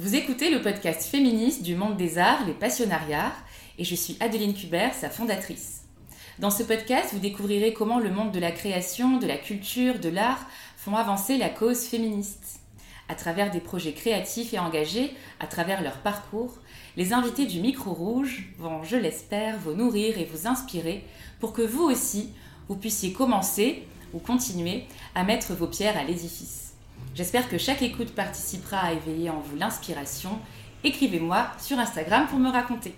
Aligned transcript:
Vous 0.00 0.14
écoutez 0.14 0.48
le 0.48 0.62
podcast 0.62 1.02
féministe 1.02 1.64
du 1.64 1.74
monde 1.74 1.96
des 1.96 2.18
arts, 2.18 2.46
les 2.46 2.52
passionnariats, 2.52 3.32
et 3.78 3.84
je 3.84 3.96
suis 3.96 4.16
Adeline 4.20 4.54
Kubert, 4.54 4.94
sa 4.94 5.10
fondatrice. 5.10 5.82
Dans 6.38 6.52
ce 6.52 6.62
podcast, 6.62 7.08
vous 7.12 7.18
découvrirez 7.18 7.72
comment 7.72 7.98
le 7.98 8.12
monde 8.12 8.30
de 8.30 8.38
la 8.38 8.52
création, 8.52 9.18
de 9.18 9.26
la 9.26 9.36
culture, 9.36 9.98
de 9.98 10.08
l'art 10.08 10.46
font 10.76 10.94
avancer 10.94 11.36
la 11.36 11.48
cause 11.48 11.80
féministe. 11.80 12.60
À 13.08 13.16
travers 13.16 13.50
des 13.50 13.58
projets 13.58 13.92
créatifs 13.92 14.54
et 14.54 14.60
engagés, 14.60 15.12
à 15.40 15.48
travers 15.48 15.82
leur 15.82 15.96
parcours, 15.96 16.58
les 16.96 17.12
invités 17.12 17.46
du 17.46 17.58
micro 17.58 17.92
rouge 17.92 18.52
vont, 18.56 18.84
je 18.84 18.94
l'espère, 18.94 19.58
vous 19.58 19.72
nourrir 19.72 20.16
et 20.16 20.26
vous 20.26 20.46
inspirer 20.46 21.02
pour 21.40 21.52
que 21.52 21.62
vous 21.62 21.82
aussi, 21.82 22.30
vous 22.68 22.76
puissiez 22.76 23.12
commencer 23.12 23.82
ou 24.14 24.20
continuer 24.20 24.84
à 25.16 25.24
mettre 25.24 25.54
vos 25.54 25.66
pierres 25.66 25.98
à 25.98 26.04
l'édifice. 26.04 26.67
J'espère 27.18 27.48
que 27.48 27.58
chaque 27.58 27.82
écoute 27.82 28.14
participera 28.14 28.78
à 28.78 28.92
éveiller 28.92 29.28
en 29.28 29.40
vous 29.40 29.56
l'inspiration. 29.56 30.38
Écrivez-moi 30.84 31.48
sur 31.58 31.76
Instagram 31.76 32.28
pour 32.28 32.38
me 32.38 32.48
raconter. 32.48 32.94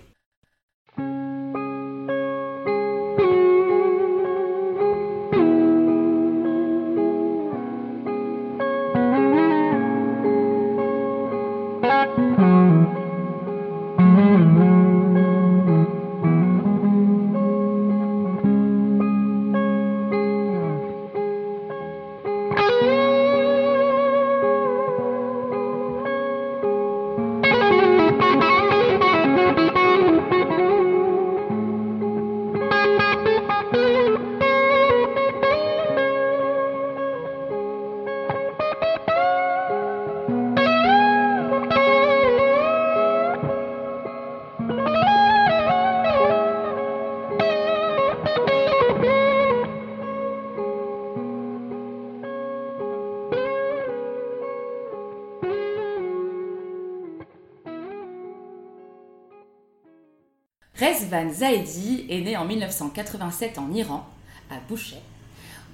Rezvan 60.81 61.31
Zaedi 61.31 62.07
est 62.09 62.21
née 62.21 62.35
en 62.35 62.45
1987 62.45 63.59
en 63.59 63.71
Iran, 63.71 64.03
à 64.49 64.55
Bouchet, 64.67 65.03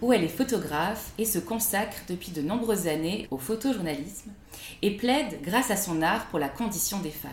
où 0.01 0.11
elle 0.11 0.25
est 0.25 0.27
photographe 0.27 1.11
et 1.17 1.23
se 1.23 1.39
consacre 1.39 1.95
depuis 2.09 2.31
de 2.31 2.41
nombreuses 2.41 2.87
années 2.87 3.25
au 3.31 3.37
photojournalisme 3.37 4.31
et 4.81 4.97
plaide 4.97 5.39
grâce 5.43 5.71
à 5.71 5.77
son 5.77 6.01
art 6.01 6.25
pour 6.25 6.39
la 6.39 6.49
condition 6.49 6.99
des 6.99 7.11
femmes. 7.11 7.31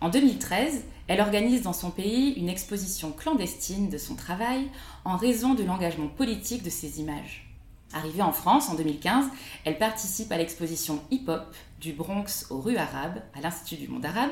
En 0.00 0.08
2013, 0.08 0.82
elle 1.06 1.20
organise 1.20 1.62
dans 1.62 1.72
son 1.72 1.92
pays 1.92 2.32
une 2.32 2.48
exposition 2.48 3.12
clandestine 3.12 3.88
de 3.88 3.98
son 3.98 4.16
travail 4.16 4.66
en 5.04 5.16
raison 5.16 5.54
de 5.54 5.62
l'engagement 5.62 6.08
politique 6.08 6.64
de 6.64 6.70
ses 6.70 6.98
images. 6.98 7.51
Arrivée 7.94 8.22
en 8.22 8.32
France 8.32 8.70
en 8.70 8.74
2015, 8.74 9.26
elle 9.64 9.76
participe 9.76 10.32
à 10.32 10.38
l'exposition 10.38 11.02
hip-hop 11.10 11.54
du 11.80 11.92
Bronx 11.92 12.46
aux 12.48 12.60
rues 12.60 12.78
arabes 12.78 13.20
à 13.34 13.40
l'Institut 13.42 13.82
du 13.82 13.88
monde 13.88 14.06
arabe, 14.06 14.30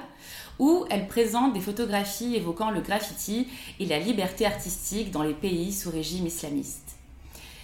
où 0.59 0.87
elle 0.89 1.07
présente 1.09 1.53
des 1.53 1.61
photographies 1.61 2.37
évoquant 2.37 2.71
le 2.71 2.81
graffiti 2.81 3.49
et 3.79 3.87
la 3.87 3.99
liberté 3.99 4.47
artistique 4.47 5.11
dans 5.11 5.23
les 5.23 5.35
pays 5.35 5.75
sous 5.75 5.91
régime 5.91 6.27
islamiste. 6.27 6.97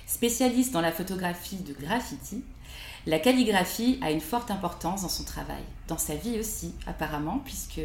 Spécialiste 0.06 0.72
dans 0.72 0.82
la 0.82 0.92
photographie 0.92 1.56
de 1.56 1.72
graffiti, 1.72 2.44
la 3.06 3.18
calligraphie 3.18 3.98
a 4.02 4.10
une 4.10 4.20
forte 4.20 4.50
importance 4.50 5.02
dans 5.02 5.08
son 5.08 5.24
travail, 5.24 5.62
dans 5.88 5.96
sa 5.96 6.14
vie 6.14 6.38
aussi 6.38 6.74
apparemment, 6.86 7.40
puisque 7.44 7.80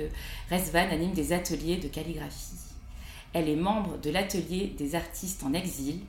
Resvan 0.50 0.90
anime 0.90 1.14
des 1.14 1.32
ateliers 1.32 1.78
de 1.78 1.88
calligraphie. 1.88 2.58
Elle 3.34 3.48
est 3.48 3.56
membre 3.56 3.98
de 4.00 4.10
l'atelier 4.10 4.76
des 4.78 4.96
artistes 4.96 5.44
en 5.44 5.54
exil, 5.54 6.02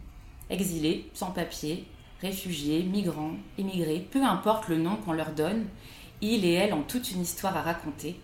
exilés, 0.52 1.10
sans 1.14 1.30
papier, 1.30 1.84
réfugiés, 2.20 2.82
migrants, 2.82 3.36
immigrés, 3.58 4.06
peu 4.10 4.22
importe 4.22 4.68
le 4.68 4.76
nom 4.76 4.96
qu'on 4.96 5.12
leur 5.12 5.32
donne, 5.32 5.66
ils 6.20 6.44
et 6.44 6.52
elles 6.52 6.72
ont 6.72 6.82
toute 6.82 7.10
une 7.10 7.22
histoire 7.22 7.56
à 7.56 7.62
raconter. 7.62 8.20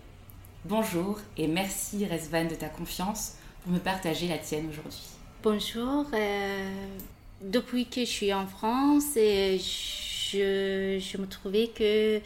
Bonjour 0.64 1.18
et 1.36 1.48
merci 1.48 2.04
Resvan 2.04 2.44
de 2.44 2.54
ta 2.54 2.68
confiance 2.68 3.34
pour 3.62 3.72
me 3.72 3.78
partager 3.78 4.28
la 4.28 4.38
tienne 4.38 4.68
aujourd'hui. 4.70 5.00
Bonjour, 5.42 6.06
euh, 6.12 6.86
depuis 7.40 7.86
que 7.86 8.00
je 8.00 8.10
suis 8.10 8.32
en 8.32 8.46
France, 8.46 9.14
je, 9.14 10.98
je 11.00 11.16
me 11.16 11.26
trouvais 11.26 11.68
que 11.68 12.20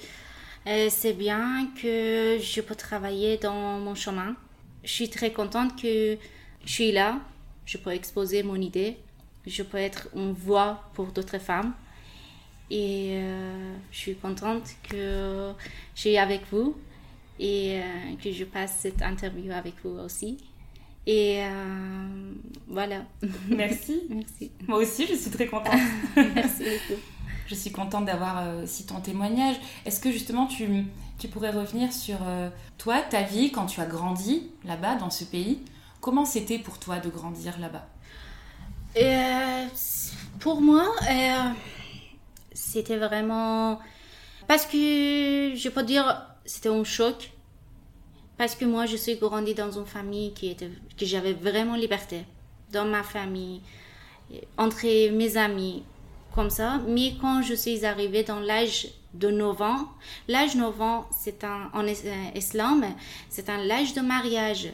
euh, 0.66 0.88
c'est 0.90 1.12
bien 1.12 1.68
que 1.80 2.38
je 2.40 2.60
peux 2.60 2.74
travailler 2.74 3.38
dans 3.38 3.78
mon 3.78 3.94
chemin. 3.94 4.34
Je 4.84 4.90
suis 4.90 5.08
très 5.08 5.32
contente 5.32 5.80
que 5.80 6.18
je 6.64 6.72
suis 6.72 6.92
là, 6.92 7.20
je 7.64 7.78
peux 7.78 7.92
exposer 7.92 8.42
mon 8.42 8.56
idée 8.56 8.96
je 9.46 9.62
peux 9.62 9.78
être 9.78 10.08
une 10.14 10.32
voix 10.32 10.82
pour 10.94 11.06
d'autres 11.06 11.38
femmes. 11.38 11.72
Et 12.70 13.16
euh, 13.16 13.74
je 13.90 13.98
suis 13.98 14.14
contente 14.14 14.62
que 14.88 15.52
je 15.94 16.00
suis 16.00 16.16
avec 16.16 16.42
vous 16.50 16.74
et 17.38 17.80
euh, 17.80 17.82
que 18.22 18.32
je 18.32 18.44
passe 18.44 18.78
cette 18.80 19.02
interview 19.02 19.52
avec 19.52 19.74
vous 19.84 19.98
aussi. 19.98 20.38
Et 21.06 21.42
euh, 21.42 22.32
voilà. 22.68 23.02
Merci. 23.48 24.02
Merci. 24.08 24.52
Moi 24.66 24.78
aussi, 24.78 25.06
je 25.06 25.14
suis 25.14 25.30
très 25.30 25.46
contente. 25.46 25.74
Merci 26.16 26.62
beaucoup. 26.64 27.00
Je 27.48 27.56
suis 27.56 27.72
contente 27.72 28.06
d'avoir 28.06 28.62
aussi 28.62 28.86
ton 28.86 29.00
témoignage. 29.00 29.56
Est-ce 29.84 30.00
que 30.00 30.10
justement 30.10 30.46
tu, 30.46 30.66
tu 31.18 31.28
pourrais 31.28 31.50
revenir 31.50 31.92
sur 31.92 32.16
toi, 32.78 33.02
ta 33.02 33.24
vie, 33.24 33.50
quand 33.52 33.66
tu 33.66 33.80
as 33.80 33.84
grandi 33.84 34.48
là-bas, 34.64 34.94
dans 34.94 35.10
ce 35.10 35.24
pays? 35.24 35.58
Comment 36.00 36.24
c'était 36.24 36.58
pour 36.58 36.78
toi 36.78 36.98
de 36.98 37.10
grandir 37.10 37.58
là-bas? 37.58 37.86
Euh, 38.96 39.66
pour 40.40 40.60
moi, 40.60 40.92
euh, 41.10 41.50
c'était 42.52 42.96
vraiment. 42.96 43.78
Parce 44.46 44.66
que 44.66 45.52
je 45.54 45.68
peux 45.68 45.82
dire, 45.82 46.26
c'était 46.44 46.68
un 46.68 46.84
choc. 46.84 47.30
Parce 48.36 48.54
que 48.54 48.64
moi, 48.64 48.86
je 48.86 48.96
suis 48.96 49.16
grandie 49.16 49.54
dans 49.54 49.70
une 49.70 49.86
famille 49.86 50.32
qui 50.32 50.50
était, 50.50 50.70
que 50.98 51.06
j'avais 51.06 51.32
vraiment 51.32 51.76
liberté. 51.76 52.24
Dans 52.72 52.86
ma 52.86 53.02
famille, 53.02 53.60
entre 54.56 54.86
mes 55.10 55.36
amis, 55.36 55.84
comme 56.34 56.50
ça. 56.50 56.80
Mais 56.88 57.14
quand 57.20 57.42
je 57.42 57.54
suis 57.54 57.84
arrivée 57.84 58.22
dans 58.22 58.40
l'âge 58.40 58.88
de 59.14 59.30
9 59.30 59.62
ans, 59.62 59.88
l'âge 60.28 60.56
9 60.56 60.80
ans, 60.80 61.06
c'est 61.10 61.44
un, 61.44 61.70
en 61.74 61.86
islam, 61.86 62.84
c'est 63.28 63.48
un 63.48 63.70
âge 63.70 63.94
de 63.94 64.00
mariage. 64.00 64.72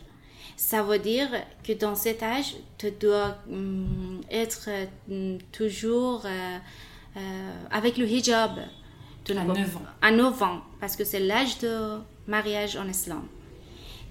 Ça 0.58 0.82
veut 0.82 0.98
dire 0.98 1.28
que 1.62 1.72
dans 1.72 1.94
cet 1.94 2.20
âge, 2.20 2.56
tu 2.78 2.90
dois 2.90 3.36
hum, 3.48 4.20
être 4.28 4.68
hum, 5.08 5.38
toujours 5.52 6.22
euh, 6.26 6.58
euh, 7.16 7.52
avec 7.70 7.96
le 7.96 8.04
hijab. 8.04 8.58
à 9.30 9.34
9 9.34 9.76
ans. 9.76 9.82
À 10.02 10.10
9 10.10 10.42
ans, 10.42 10.60
parce 10.80 10.96
que 10.96 11.04
c'est 11.04 11.20
l'âge 11.20 11.58
de 11.60 11.98
mariage 12.26 12.76
en 12.76 12.88
islam. 12.88 13.22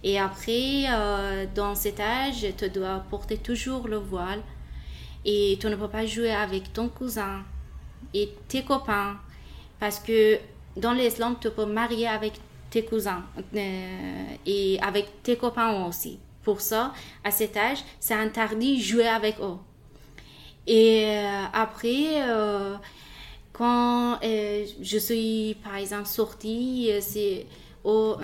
Et 0.06 0.18
après, 0.18 0.86
euh, 0.90 1.47
dans 1.53 1.75
cet 1.75 2.00
âge, 2.00 2.46
tu 2.57 2.69
dois 2.69 3.03
porter 3.09 3.38
toujours 3.38 3.90
le 3.90 3.97
voile. 3.97 4.41
Et 5.25 5.57
tu 5.59 5.68
ne 5.68 5.75
peux 5.75 5.90
pas 5.90 6.06
jouer 6.06 6.31
avec 6.31 6.72
ton 6.72 6.88
cousin 6.88 7.44
et 8.13 8.31
tes 8.47 8.63
copains. 8.63 9.18
Parce 9.81 10.00
que 10.00 10.39
dans 10.77 10.94
l'islam, 10.94 11.36
tu 11.42 11.50
peux 11.51 11.66
marier 11.66 12.07
avec 12.07 12.36
tes 12.69 12.86
cousins 12.86 13.25
et 14.45 14.80
avec 14.81 15.24
tes 15.24 15.36
copains 15.36 15.83
aussi. 15.86 16.19
Pour 16.47 16.61
ça, 16.61 16.94
à 17.25 17.31
cet 17.31 17.57
âge, 17.57 17.79
c'est 17.99 18.13
interdit 18.13 18.81
jouer 18.81 19.05
avec 19.05 19.35
eux. 19.41 19.57
Et 20.65 21.03
euh, 21.07 21.44
après, 21.51 22.21
euh, 22.21 22.77
quand 23.51 24.17
euh, 24.23 24.65
je 24.81 24.97
suis, 24.97 25.57
par 25.61 25.75
exemple, 25.75 26.07
sortie, 26.07 26.89
c'est 27.01 27.47
oh, 27.83 28.15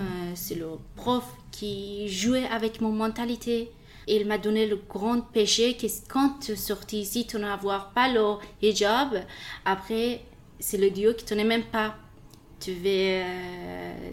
le 0.52 0.78
prof 0.96 1.22
qui 1.50 2.08
jouait 2.08 2.46
avec 2.46 2.80
mon 2.80 2.92
mentalité. 2.92 3.70
Il 4.08 4.26
m'a 4.26 4.38
donné 4.38 4.66
le 4.66 4.76
grand 4.76 5.20
péché 5.20 5.74
que 5.76 5.86
quand 6.08 6.38
tu 6.40 6.56
sortis 6.56 7.00
ici, 7.00 7.26
tu 7.26 7.36
n'avoir 7.36 7.90
pas 7.90 8.08
le 8.10 8.36
hijab. 8.62 9.22
Après, 9.66 10.22
c'est 10.58 10.78
le 10.78 10.88
Dieu 10.88 11.12
qui 11.12 11.34
n'aime 11.34 11.48
même 11.48 11.64
pas. 11.64 11.94
Tu 12.58 12.72
vas, 12.72 13.26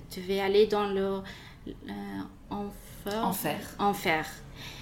tu 0.09 0.19
vas 0.19 0.43
aller 0.43 0.67
dans 0.67 0.87
le 0.87 1.21
Enfer. 3.05 3.59
Enfer. 3.79 4.25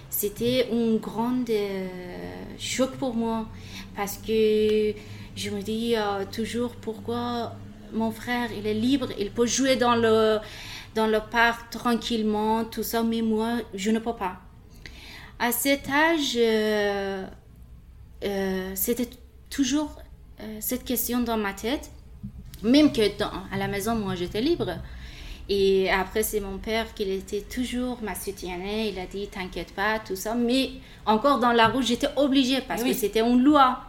C'était 0.10 0.68
un 0.72 0.96
grand 0.98 1.50
euh, 1.50 1.88
choc 2.58 2.92
pour 2.98 3.14
moi 3.14 3.48
parce 3.96 4.18
que 4.18 4.94
je 5.36 5.50
me 5.50 5.62
dis 5.62 5.96
euh, 5.96 6.26
toujours 6.32 6.76
pourquoi 6.76 7.54
mon 7.94 8.12
frère, 8.12 8.50
il 8.52 8.68
est 8.68 8.74
libre, 8.74 9.08
il 9.18 9.32
peut 9.32 9.46
jouer 9.48 9.76
dans 9.76 9.96
le, 9.96 10.40
dans 10.94 11.08
le 11.08 11.20
parc 11.32 11.72
tranquillement, 11.72 12.66
tout 12.66 12.84
ça, 12.84 13.02
mais 13.02 13.22
moi, 13.22 13.60
je 13.74 13.90
ne 13.92 14.00
peux 14.00 14.14
pas. 14.14 14.38
À 15.40 15.52
cet 15.52 15.90
âge, 15.90 16.34
euh, 16.38 17.26
c'était 18.76 19.10
toujours 19.50 20.02
cette 20.60 20.84
question 20.84 21.22
dans 21.22 21.38
ma 21.38 21.54
tête, 21.54 21.90
même 22.62 22.92
que 22.92 23.02
à 23.52 23.58
la 23.58 23.68
maison, 23.68 23.96
moi, 23.96 24.14
j'étais 24.16 24.42
libre. 24.42 24.76
Et 25.52 25.90
après, 25.90 26.22
c'est 26.22 26.40
mon 26.40 26.60
père 26.60 26.94
qui 26.94 27.12
était 27.12 27.42
toujours 27.42 27.98
ma 28.04 28.14
soutienné. 28.14 28.90
Il 28.90 29.00
a 29.00 29.08
dit, 29.08 29.28
t'inquiète 29.28 29.74
pas, 29.74 29.98
tout 29.98 30.16
ça. 30.16 30.36
Mais 30.36 30.70
encore 31.08 31.40
dans 31.40 31.52
la 31.52 31.68
roue, 31.68 31.82
j'étais 31.82 32.10
obligée 32.18 32.62
parce 32.62 32.84
que 32.84 32.94
c'était 32.94 33.22
une 33.22 33.44
loi. 33.44 33.80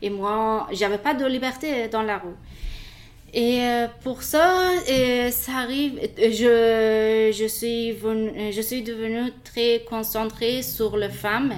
Et 0.00 0.08
moi, 0.08 0.66
j'avais 0.72 0.96
pas 0.96 1.12
de 1.12 1.26
liberté 1.26 1.88
dans 1.88 2.02
la 2.02 2.16
roue. 2.18 2.36
Et 3.34 3.60
euh, 3.60 3.86
pour 4.02 4.22
ça, 4.22 4.70
ça 5.30 5.52
arrive, 5.58 6.00
je, 6.18 7.30
je, 7.32 7.46
suis 7.46 7.94
je 8.50 8.60
suis 8.60 8.82
devenue 8.82 9.30
très 9.44 9.84
concentrée 9.88 10.62
sur 10.62 10.96
les 10.96 11.10
femmes. 11.10 11.52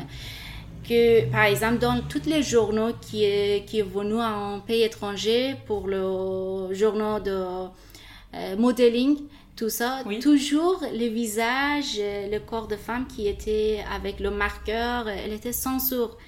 Que, 0.86 1.30
par 1.30 1.44
exemple, 1.44 1.78
dans 1.78 2.00
tous 2.00 2.26
les 2.26 2.42
journaux 2.42 2.90
qui 3.00 3.24
qui 3.66 3.78
est 3.78 3.88
venu 3.88 4.20
en 4.20 4.58
pays 4.58 4.82
étranger 4.82 5.54
pour 5.66 5.86
le 5.86 6.74
journal 6.74 7.22
de 7.22 7.44
euh, 8.34 8.56
modeling, 8.56 9.18
tout 9.62 9.68
ça, 9.68 10.02
toujours 10.20 10.82
le 10.92 11.06
visage, 11.06 11.96
le 11.96 12.38
corps 12.40 12.66
de 12.66 12.74
femme 12.74 13.06
qui 13.06 13.28
était 13.28 13.84
avec 13.94 14.18
le 14.18 14.32
marqueur, 14.32 15.08
elle 15.08 15.32
était 15.32 15.52
sans 15.52 15.78
sourd. 15.78 16.18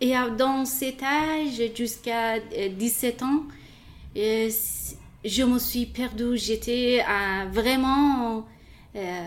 Et 0.00 0.14
dans 0.36 0.64
cet 0.64 1.04
âge, 1.04 1.62
jusqu'à 1.76 2.40
17 2.40 3.22
euh, 3.22 3.24
ans, 3.24 3.42
euh, 4.16 4.50
je 5.24 5.42
me 5.44 5.56
suis 5.60 5.86
perdue. 5.86 6.36
J'étais 6.36 7.04
euh, 7.08 7.44
vraiment 7.52 8.44
euh, 8.96 9.24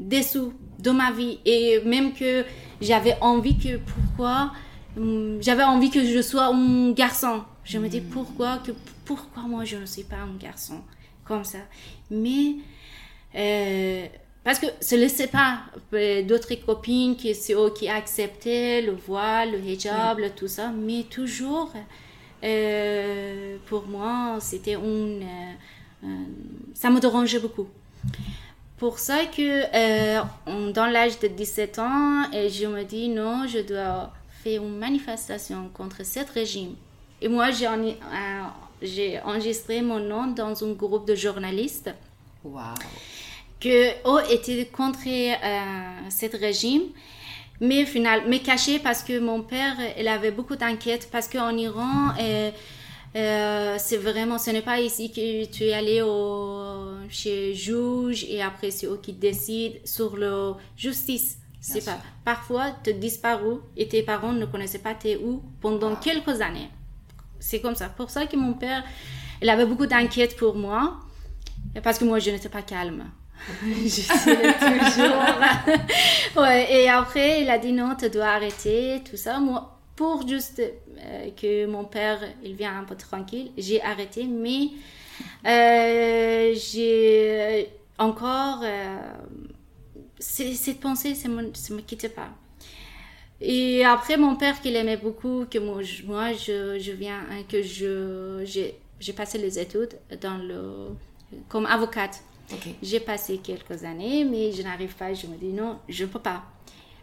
dessous 0.00 0.54
de 0.80 0.90
ma 0.90 1.12
vie. 1.12 1.38
Et 1.44 1.82
même 1.84 2.14
que 2.14 2.44
j'avais 2.80 3.16
envie 3.20 3.56
que, 3.56 3.76
pourquoi, 3.76 4.50
hum, 4.96 5.38
j'avais 5.40 5.62
envie 5.62 5.90
que 5.90 6.04
je 6.04 6.20
sois 6.20 6.46
un 6.46 6.90
garçon. 6.90 7.44
Je 7.62 7.78
me 7.78 7.88
dis 7.88 8.00
hmm. 8.00 8.10
pourquoi, 8.10 8.58
que, 8.58 8.72
pourquoi 9.04 9.44
moi 9.44 9.64
je 9.64 9.76
ne 9.76 9.86
suis 9.86 10.02
pas 10.02 10.16
un 10.16 10.36
garçon? 10.36 10.82
Comme 11.24 11.44
ça. 11.44 11.58
Mais 12.10 12.56
euh, 13.34 14.06
parce 14.44 14.58
que 14.58 14.66
ce 14.80 14.96
laissait 14.96 15.28
pas 15.28 15.60
d'autres 16.26 16.54
copines 16.66 17.16
qui, 17.16 17.32
qui 17.76 17.88
acceptaient 17.88 18.82
le 18.82 18.92
voile, 18.92 19.52
le 19.52 19.58
hijab, 19.58 20.20
tout 20.34 20.48
ça, 20.48 20.70
mais 20.70 21.04
toujours 21.04 21.72
euh, 22.44 23.56
pour 23.66 23.86
moi, 23.86 24.38
c'était 24.40 24.74
une, 24.74 25.22
euh, 26.04 26.06
ça 26.74 26.90
me 26.90 26.98
dérangeait 26.98 27.38
beaucoup. 27.38 27.68
Pour 28.78 28.98
ça 28.98 29.26
que 29.26 30.72
dans 30.72 30.86
l'âge 30.86 31.20
de 31.20 31.28
17 31.28 31.78
ans, 31.78 32.24
je 32.32 32.66
me 32.66 32.82
dis 32.82 33.08
non, 33.08 33.46
je 33.46 33.60
dois 33.60 34.12
faire 34.42 34.60
une 34.60 34.76
manifestation 34.76 35.70
contre 35.72 36.04
ce 36.04 36.18
régime. 36.34 36.74
Et 37.20 37.28
moi, 37.28 37.52
j'ai 37.52 37.68
j'ai 38.82 39.20
enregistré 39.20 39.82
mon 39.82 40.00
nom 40.00 40.26
dans 40.28 40.64
un 40.64 40.72
groupe 40.72 41.06
de 41.06 41.14
journalistes 41.14 41.90
wow. 42.44 42.60
qui 43.60 43.88
ont 44.04 44.18
été 44.18 44.66
contre 44.66 44.98
euh, 45.06 46.10
ce 46.10 46.36
régime. 46.36 46.82
Mais 47.60 47.86
final, 47.86 48.22
mais 48.26 48.40
caché 48.40 48.80
parce 48.80 49.04
que 49.04 49.20
mon 49.20 49.42
père, 49.42 49.76
il 49.96 50.08
avait 50.08 50.32
beaucoup 50.32 50.56
d'inquiétudes 50.56 51.08
parce 51.10 51.28
qu'en 51.28 51.56
Iran, 51.56 52.12
euh, 52.18 52.50
euh, 53.14 53.76
c'est 53.78 53.98
vraiment, 53.98 54.38
ce 54.38 54.50
n'est 54.50 54.62
pas 54.62 54.80
ici 54.80 55.12
que 55.12 55.44
tu 55.44 55.64
es 55.64 55.72
allé 55.72 56.02
au, 56.02 56.86
chez 57.08 57.54
juge 57.54 58.24
et 58.24 58.42
après 58.42 58.72
c'est 58.72 58.86
eux 58.86 58.98
qui 59.00 59.12
décident 59.12 59.76
sur 59.84 60.16
la 60.16 60.56
justice. 60.76 61.38
C'est 61.60 61.84
pas. 61.84 61.98
Parfois, 62.24 62.72
tu 62.82 62.92
disparu 62.94 63.58
et 63.76 63.86
tes 63.86 64.02
parents 64.02 64.32
ne 64.32 64.46
connaissaient 64.46 64.80
pas 64.80 64.94
tes 64.94 65.16
où 65.16 65.40
pendant 65.60 65.94
quelques 65.94 66.40
années 66.40 66.68
c'est 67.42 67.60
comme 67.60 67.74
ça. 67.74 67.88
Pour 67.88 68.10
ça 68.10 68.26
que 68.26 68.36
mon 68.36 68.54
père, 68.54 68.84
il 69.42 69.50
avait 69.50 69.66
beaucoup 69.66 69.86
d'inquiétude 69.86 70.36
pour 70.36 70.54
moi, 70.54 71.00
parce 71.82 71.98
que 71.98 72.04
moi, 72.04 72.18
je 72.18 72.30
n'étais 72.30 72.48
pas 72.48 72.62
calme. 72.62 73.04
je 73.62 74.02
toujours. 74.94 76.42
ouais, 76.42 76.72
et 76.72 76.88
après, 76.88 77.42
il 77.42 77.50
a 77.50 77.58
dit 77.58 77.72
non, 77.72 77.96
tu 77.98 78.08
dois 78.08 78.28
arrêter, 78.28 79.02
tout 79.08 79.16
ça. 79.16 79.40
Moi, 79.40 79.78
pour 79.96 80.26
juste 80.26 80.60
euh, 80.60 81.30
que 81.36 81.66
mon 81.66 81.84
père, 81.84 82.20
il 82.44 82.54
vienne 82.54 82.76
un 82.76 82.84
peu 82.84 82.94
tranquille, 82.94 83.50
j'ai 83.58 83.82
arrêté, 83.82 84.24
mais 84.24 84.68
euh, 85.46 86.54
j'ai 86.54 87.68
encore. 87.98 88.60
Euh, 88.62 88.96
cette 90.20 90.78
pensée, 90.78 91.16
ça 91.16 91.28
ne 91.28 91.34
me 91.34 91.80
quittait 91.80 92.08
pas. 92.08 92.28
Et 93.44 93.84
après, 93.84 94.16
mon 94.16 94.36
père, 94.36 94.60
qu'il 94.60 94.76
aimait 94.76 94.96
beaucoup, 94.96 95.46
que 95.50 95.58
moi, 95.58 95.82
je, 95.82 96.78
je, 96.78 96.92
viens, 96.92 97.18
hein, 97.28 97.42
que 97.48 97.60
je, 97.60 98.42
j'ai, 98.44 98.76
j'ai 99.00 99.12
passé 99.12 99.36
les 99.36 99.58
études 99.58 99.98
dans 100.20 100.38
le, 100.38 100.94
comme 101.48 101.66
avocate. 101.66 102.22
J'ai 102.80 103.00
passé 103.00 103.38
quelques 103.38 103.82
années, 103.82 104.24
mais 104.24 104.52
je 104.52 104.62
n'arrive 104.62 104.94
pas, 104.94 105.12
je 105.12 105.26
me 105.26 105.36
dis 105.36 105.52
non, 105.52 105.78
je 105.88 106.04
ne 106.04 106.08
peux 106.08 106.20
pas. 106.20 106.44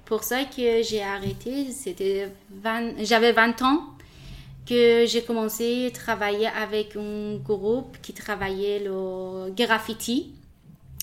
Pour 0.05 0.23
ça 0.23 0.45
que 0.45 0.81
j'ai 0.81 1.03
arrêté, 1.03 1.71
c'était 1.71 2.31
j'avais 3.01 3.33
20 3.33 3.61
ans 3.63 3.83
que 4.65 5.05
j'ai 5.07 5.23
commencé 5.23 5.87
à 5.87 5.91
travailler 5.91 6.47
avec 6.47 6.95
un 6.95 7.35
groupe 7.37 7.97
qui 8.01 8.13
travaillait 8.13 8.79
le 8.79 9.51
graffiti 9.51 10.33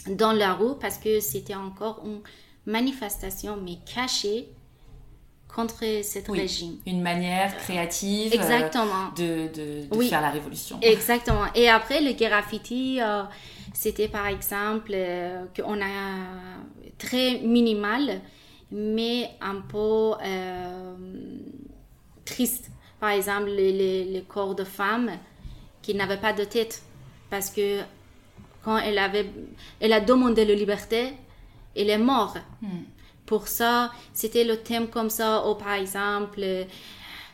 dans 0.09 0.33
la 0.33 0.55
rue 0.55 0.79
parce 0.81 0.99
que 0.99 1.21
c'était 1.21 1.55
encore 1.55 2.03
une 2.05 2.21
manifestation 2.65 3.57
mais 3.57 3.79
cachée 3.93 4.49
contre 5.57 5.85
cet 6.03 6.29
régime. 6.29 6.77
Une 6.87 7.01
manière 7.01 7.57
créative 7.57 8.31
euh, 8.31 8.37
Exactement. 8.37 9.09
de, 9.17 9.49
de, 9.91 10.03
faire 10.03 10.21
la 10.21 10.29
révolution. 10.29 10.79
Exactement. 10.83 11.47
Et 11.55 11.71
après, 11.71 12.03
le 12.03 12.13
graffiti, 12.13 12.99
euh, 13.01 13.23
c'était 13.73 14.09
par 14.09 14.27
exemple 14.27 14.93
euh, 14.93 15.47
qu'on 15.57 15.81
a 15.81 15.97
très 16.99 17.39
minimal, 17.39 18.21
mais 18.71 19.31
un 19.41 19.63
peu 19.63 20.13
triste. 22.27 22.71
Par 23.01 23.11
exemple, 23.11 23.49
les, 23.49 24.25
corps 24.29 24.55
de 24.55 24.65
femmes 24.65 25.13
qui 25.81 25.95
n'avaient 25.95 26.21
pas 26.21 26.35
de 26.35 26.45
tête. 26.45 26.83
Parce 27.31 27.49
que 27.49 27.81
quand 28.63 28.77
elle, 28.77 28.99
avait, 28.99 29.27
elle 29.81 29.95
a 29.95 30.01
demandé 30.01 30.45
la 30.45 30.55
liberté, 30.55 31.15
elle 31.75 31.89
est 31.89 31.99
morte. 31.99 32.37
Hmm 32.61 32.85
pour 33.27 33.49
ça, 33.49 33.91
c'était 34.13 34.45
le 34.45 34.57
thème 34.57 34.89
comme 34.89 35.11
ça, 35.11 35.47
ou 35.49 35.55
par 35.55 35.75
exemple, 35.75 36.45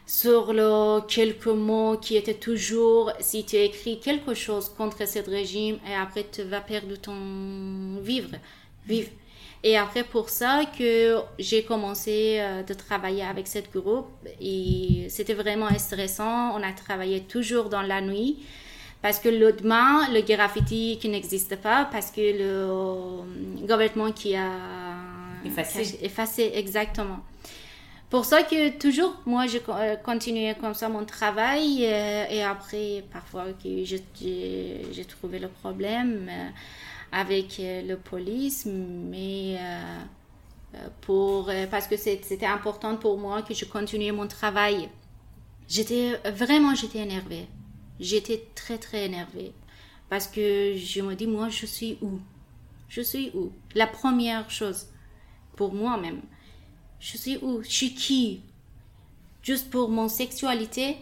sur 0.06 0.52
le 0.52 1.00
quelques 1.06 1.46
mots 1.46 1.96
qui 1.98 2.16
étaient 2.16 2.34
toujours, 2.34 3.12
si 3.20 3.44
tu 3.44 3.56
écris 3.56 4.00
quelque 4.00 4.34
chose 4.34 4.68
contre 4.76 5.06
ce 5.06 5.18
régime, 5.20 5.78
et 5.88 5.94
après 5.94 6.26
tu 6.30 6.42
vas 6.42 6.60
perdre 6.60 6.96
ton 6.96 8.00
vivre, 8.02 8.36
vivre. 8.86 9.10
Et 9.64 9.76
après 9.76 10.02
pour 10.02 10.28
ça 10.28 10.62
que 10.76 11.18
j'ai 11.38 11.62
commencé 11.62 12.38
euh, 12.40 12.62
de 12.64 12.74
travailler 12.74 13.22
avec 13.22 13.46
cette 13.46 13.72
groupe 13.72 14.08
et 14.40 15.06
c'était 15.08 15.34
vraiment 15.34 15.68
stressant. 15.78 16.58
On 16.58 16.62
a 16.64 16.72
travaillé 16.72 17.20
toujours 17.20 17.68
dans 17.68 17.82
la 17.82 18.00
nuit 18.00 18.38
parce 19.02 19.20
que 19.20 19.28
le 19.28 19.52
demain, 19.52 20.08
le 20.12 20.20
graffiti 20.22 20.98
qui 21.00 21.08
n'existe 21.08 21.54
pas 21.56 21.88
parce 21.92 22.10
que 22.10 22.20
le 22.20 22.40
euh, 22.40 23.22
gouvernement 23.60 24.10
qui 24.10 24.34
a 24.34 24.50
Effacé. 25.44 25.98
Effacé, 26.02 26.52
exactement. 26.54 27.20
Pour 28.12 28.26
ça 28.26 28.42
que 28.42 28.78
toujours, 28.78 29.16
moi, 29.24 29.46
je 29.46 29.56
euh, 29.70 29.96
continuais 29.96 30.54
comme 30.60 30.74
ça 30.74 30.90
mon 30.90 31.06
travail 31.06 31.86
euh, 31.86 32.26
et 32.28 32.42
après, 32.42 33.04
parfois, 33.10 33.46
que 33.54 33.84
j'ai 33.84 35.04
trouvé 35.06 35.38
le 35.38 35.48
problème 35.48 36.28
euh, 36.28 36.48
avec 37.10 37.58
la 37.58 37.96
police, 37.96 38.66
mais 38.66 39.58
pour, 41.00 41.50
parce 41.70 41.86
que 41.86 41.96
c'était 41.96 42.44
important 42.44 42.96
pour 42.96 43.16
moi 43.16 43.40
que 43.40 43.54
je 43.54 43.64
continuais 43.64 44.12
mon 44.12 44.26
travail. 44.26 44.90
J'étais 45.68 46.18
vraiment, 46.30 46.74
j'étais 46.74 46.98
énervée. 46.98 47.46
J'étais 47.98 48.44
très, 48.54 48.76
très 48.76 49.06
énervée 49.06 49.52
parce 50.10 50.26
que 50.26 50.74
je 50.76 51.00
me 51.00 51.14
dis, 51.14 51.26
moi, 51.26 51.48
je 51.48 51.64
suis 51.64 51.96
où? 52.02 52.20
Je 52.90 53.00
suis 53.00 53.30
où? 53.34 53.52
La 53.74 53.86
première 53.86 54.50
chose 54.50 54.86
pour 55.56 55.74
moi-même. 55.74 56.22
Je 57.00 57.16
suis 57.16 57.38
où? 57.38 57.62
Je 57.62 57.70
suis 57.70 57.94
qui? 57.94 58.42
Juste 59.42 59.70
pour 59.70 59.88
mon 59.88 60.08
sexualité 60.08 60.96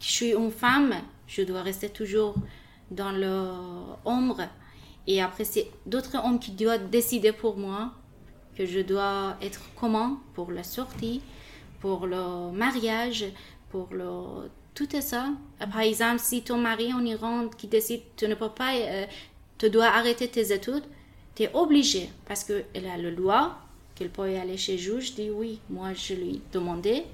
Je 0.00 0.08
suis 0.08 0.32
une 0.32 0.50
femme, 0.50 0.94
je 1.26 1.42
dois 1.42 1.62
rester 1.62 1.90
toujours 1.90 2.34
dans 2.90 3.12
l'ombre. 3.12 4.42
Et 5.06 5.20
après, 5.20 5.44
c'est 5.44 5.70
d'autres 5.86 6.16
hommes 6.16 6.38
qui 6.38 6.52
doivent 6.52 6.88
décider 6.90 7.32
pour 7.32 7.56
moi 7.56 7.92
que 8.56 8.66
je 8.66 8.80
dois 8.80 9.36
être 9.40 9.60
comment 9.76 10.18
pour 10.34 10.50
la 10.52 10.62
sortie, 10.62 11.22
pour 11.80 12.06
le 12.06 12.52
mariage, 12.52 13.24
pour 13.70 13.88
le 13.92 14.48
tout 14.74 14.88
ça. 15.00 15.26
Par 15.58 15.80
exemple, 15.80 16.20
si 16.20 16.42
ton 16.42 16.58
mari 16.58 16.92
en 16.92 17.04
Iran 17.04 17.48
qui 17.48 17.66
décide, 17.66 18.02
tu 18.16 18.26
ne 18.26 18.34
peux 18.34 18.48
pas, 18.48 18.74
euh, 18.74 19.06
tu 19.58 19.70
dois 19.70 19.86
arrêter 19.86 20.28
tes 20.28 20.52
études, 20.52 20.84
tu 21.34 21.44
es 21.44 21.50
obligé 21.54 22.10
parce 22.26 22.44
qu'elle 22.44 22.86
a 22.86 22.96
le 22.96 23.10
loi 23.10 23.56
qu'elle 23.94 24.10
peut 24.10 24.22
aller 24.22 24.56
chez 24.56 24.72
le 24.72 24.78
juge. 24.78 25.14
Dis 25.14 25.30
oui, 25.30 25.60
moi 25.70 25.92
je 25.94 26.14
lui 26.14 26.40
demandé. 26.52 27.04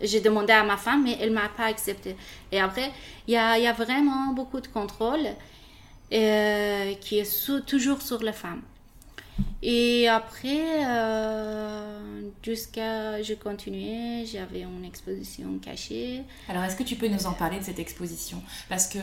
J'ai 0.00 0.20
demandé 0.20 0.52
à 0.52 0.64
ma 0.64 0.76
femme, 0.76 1.04
mais 1.04 1.16
elle 1.20 1.30
m'a 1.30 1.48
pas 1.48 1.66
accepté. 1.66 2.16
Et 2.50 2.58
après, 2.58 2.90
il 3.28 3.34
y 3.34 3.36
a, 3.36 3.56
y 3.58 3.68
a, 3.68 3.72
vraiment 3.72 4.32
beaucoup 4.32 4.60
de 4.60 4.66
contrôle 4.66 5.28
euh, 6.12 6.94
qui 6.94 7.20
est 7.20 7.64
toujours 7.66 8.02
sur 8.02 8.20
les 8.20 8.32
femmes. 8.32 8.62
Et 9.62 10.08
après, 10.08 10.84
euh, 10.84 12.22
jusqu'à, 12.42 13.22
je 13.22 13.34
continuais, 13.34 14.26
j'avais 14.26 14.62
une 14.62 14.84
exposition 14.84 15.58
cachée. 15.62 16.22
Alors, 16.48 16.64
est-ce 16.64 16.74
que 16.74 16.82
tu 16.82 16.96
peux 16.96 17.06
nous 17.06 17.26
en 17.26 17.32
parler 17.32 17.60
de 17.60 17.64
cette 17.64 17.78
exposition? 17.78 18.42
Parce 18.68 18.88
que 18.88 18.98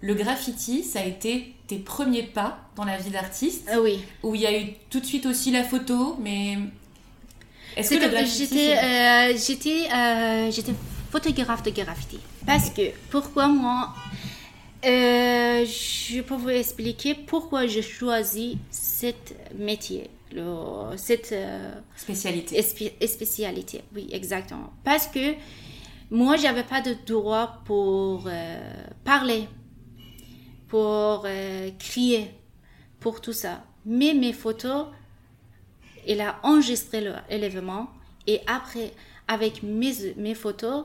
le 0.00 0.14
graffiti, 0.14 0.84
ça 0.84 1.00
a 1.00 1.04
été 1.04 1.54
tes 1.66 1.78
premiers 1.78 2.22
pas 2.22 2.58
dans 2.76 2.84
la 2.84 2.96
vie 2.96 3.10
d'artiste. 3.10 3.68
Ah 3.70 3.80
oui. 3.80 4.00
Où 4.22 4.34
il 4.34 4.42
y 4.42 4.46
a 4.46 4.58
eu 4.58 4.66
tout 4.90 5.00
de 5.00 5.06
suite 5.06 5.26
aussi 5.26 5.50
la 5.50 5.64
photo, 5.64 6.16
mais 6.20 6.58
est-ce 7.76 7.90
que 7.90 8.26
J'étais, 8.26 8.76
euh, 8.76 9.36
j'étais, 9.36 9.92
euh, 9.92 10.50
j'étais 10.50 10.72
photographe 11.10 11.62
de 11.62 11.70
graffiti. 11.70 12.18
Parce 12.46 12.70
que 12.70 12.82
pourquoi 13.10 13.48
moi 13.48 13.94
euh, 14.84 15.64
je 15.64 16.20
peux 16.20 16.36
vous 16.36 16.50
expliquer 16.50 17.14
pourquoi 17.14 17.66
j'ai 17.66 17.82
choisi 17.82 18.58
ce 18.70 19.06
métier, 19.56 20.08
le, 20.32 20.96
cette 20.96 21.34
spécialité. 21.96 22.62
spécialité, 22.62 23.82
oui, 23.92 24.08
exactement. 24.12 24.72
Parce 24.84 25.08
que 25.08 25.34
moi, 26.10 26.36
j'avais 26.36 26.62
pas 26.62 26.80
de 26.80 26.96
droit 27.06 27.60
pour 27.66 28.24
euh, 28.26 28.74
parler, 29.04 29.46
pour 30.68 31.26
crier, 31.78 32.30
pour 33.00 33.20
tout 33.20 33.32
ça. 33.32 33.64
Mais 33.84 34.14
mes 34.14 34.32
photos, 34.32 34.86
il 36.06 36.20
a 36.20 36.38
enregistré 36.42 37.00
l'événement 37.30 37.88
et 38.26 38.40
après, 38.46 38.92
avec 39.26 39.62
mes, 39.62 40.14
mes 40.16 40.34
photos, 40.34 40.84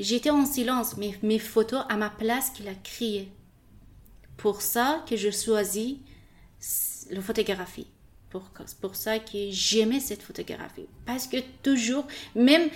J'étais 0.00 0.30
en 0.30 0.46
silence, 0.46 0.96
mais 0.96 1.14
mes 1.22 1.38
photos 1.38 1.82
à 1.90 1.96
ma 1.98 2.08
place 2.08 2.48
qu'il 2.48 2.66
a 2.68 2.74
crié. 2.74 3.28
Pour 4.38 4.62
ça 4.62 5.04
que 5.06 5.14
je 5.14 5.30
choisis 5.30 5.96
la 7.10 7.20
photographie. 7.20 7.86
Pour, 8.30 8.50
pour 8.80 8.96
ça 8.96 9.18
que 9.18 9.50
j'aimais 9.50 10.00
cette 10.00 10.22
photographie. 10.22 10.86
Parce 11.04 11.26
que 11.26 11.36
toujours, 11.62 12.06
même, 12.34 12.70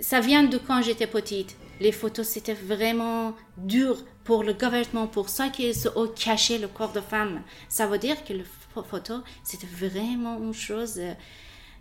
ça 0.00 0.18
vient 0.18 0.42
de 0.42 0.58
quand 0.58 0.82
j'étais 0.82 1.06
petite. 1.06 1.56
Les 1.78 1.92
photos, 1.92 2.26
c'était 2.26 2.54
vraiment 2.54 3.36
dur 3.56 4.04
pour 4.26 4.42
le 4.42 4.52
gouvernement, 4.52 5.06
pour 5.06 5.28
ça 5.28 5.48
qu'ils 5.48 5.88
ont 5.94 6.08
caché 6.08 6.58
le 6.58 6.66
corps 6.66 6.92
de 6.92 7.00
femme. 7.00 7.42
Ça 7.68 7.86
veut 7.86 7.98
dire 7.98 8.22
que 8.24 8.32
les 8.32 8.44
photos, 8.74 9.22
c'était 9.44 9.68
vraiment 9.68 10.36
une 10.38 10.52
chose 10.52 11.00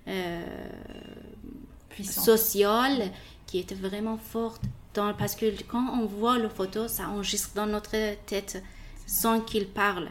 euh, 0.07 0.45
sociale 2.03 3.11
qui 3.47 3.57
était 3.57 3.75
vraiment 3.75 4.17
forte. 4.17 4.61
Dans, 4.93 5.13
parce 5.15 5.35
que 5.35 5.45
quand 5.63 5.89
on 5.99 6.05
voit 6.05 6.37
le 6.37 6.47
photo, 6.47 6.87
ça 6.87 7.09
enregistre 7.09 7.49
dans 7.55 7.65
notre 7.65 7.97
tête 8.25 8.63
sans 9.07 9.41
qu'il 9.41 9.67
parle. 9.67 10.09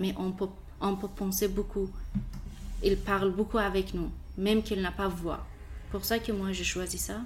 Mais 0.00 0.12
on 0.18 0.32
peut, 0.32 0.48
on 0.80 0.96
peut 0.96 1.08
penser 1.08 1.46
beaucoup. 1.46 1.88
Il 2.82 2.96
parle 2.96 3.30
beaucoup 3.30 3.58
avec 3.58 3.94
nous, 3.94 4.10
même 4.36 4.62
qu'il 4.64 4.82
n'a 4.82 4.92
pas 4.92 5.08
voix. 5.08 5.46
Pour 5.92 6.04
ça 6.04 6.18
que 6.18 6.32
moi, 6.32 6.52
j'ai 6.52 6.64
choisi 6.64 6.98
ça. 6.98 7.20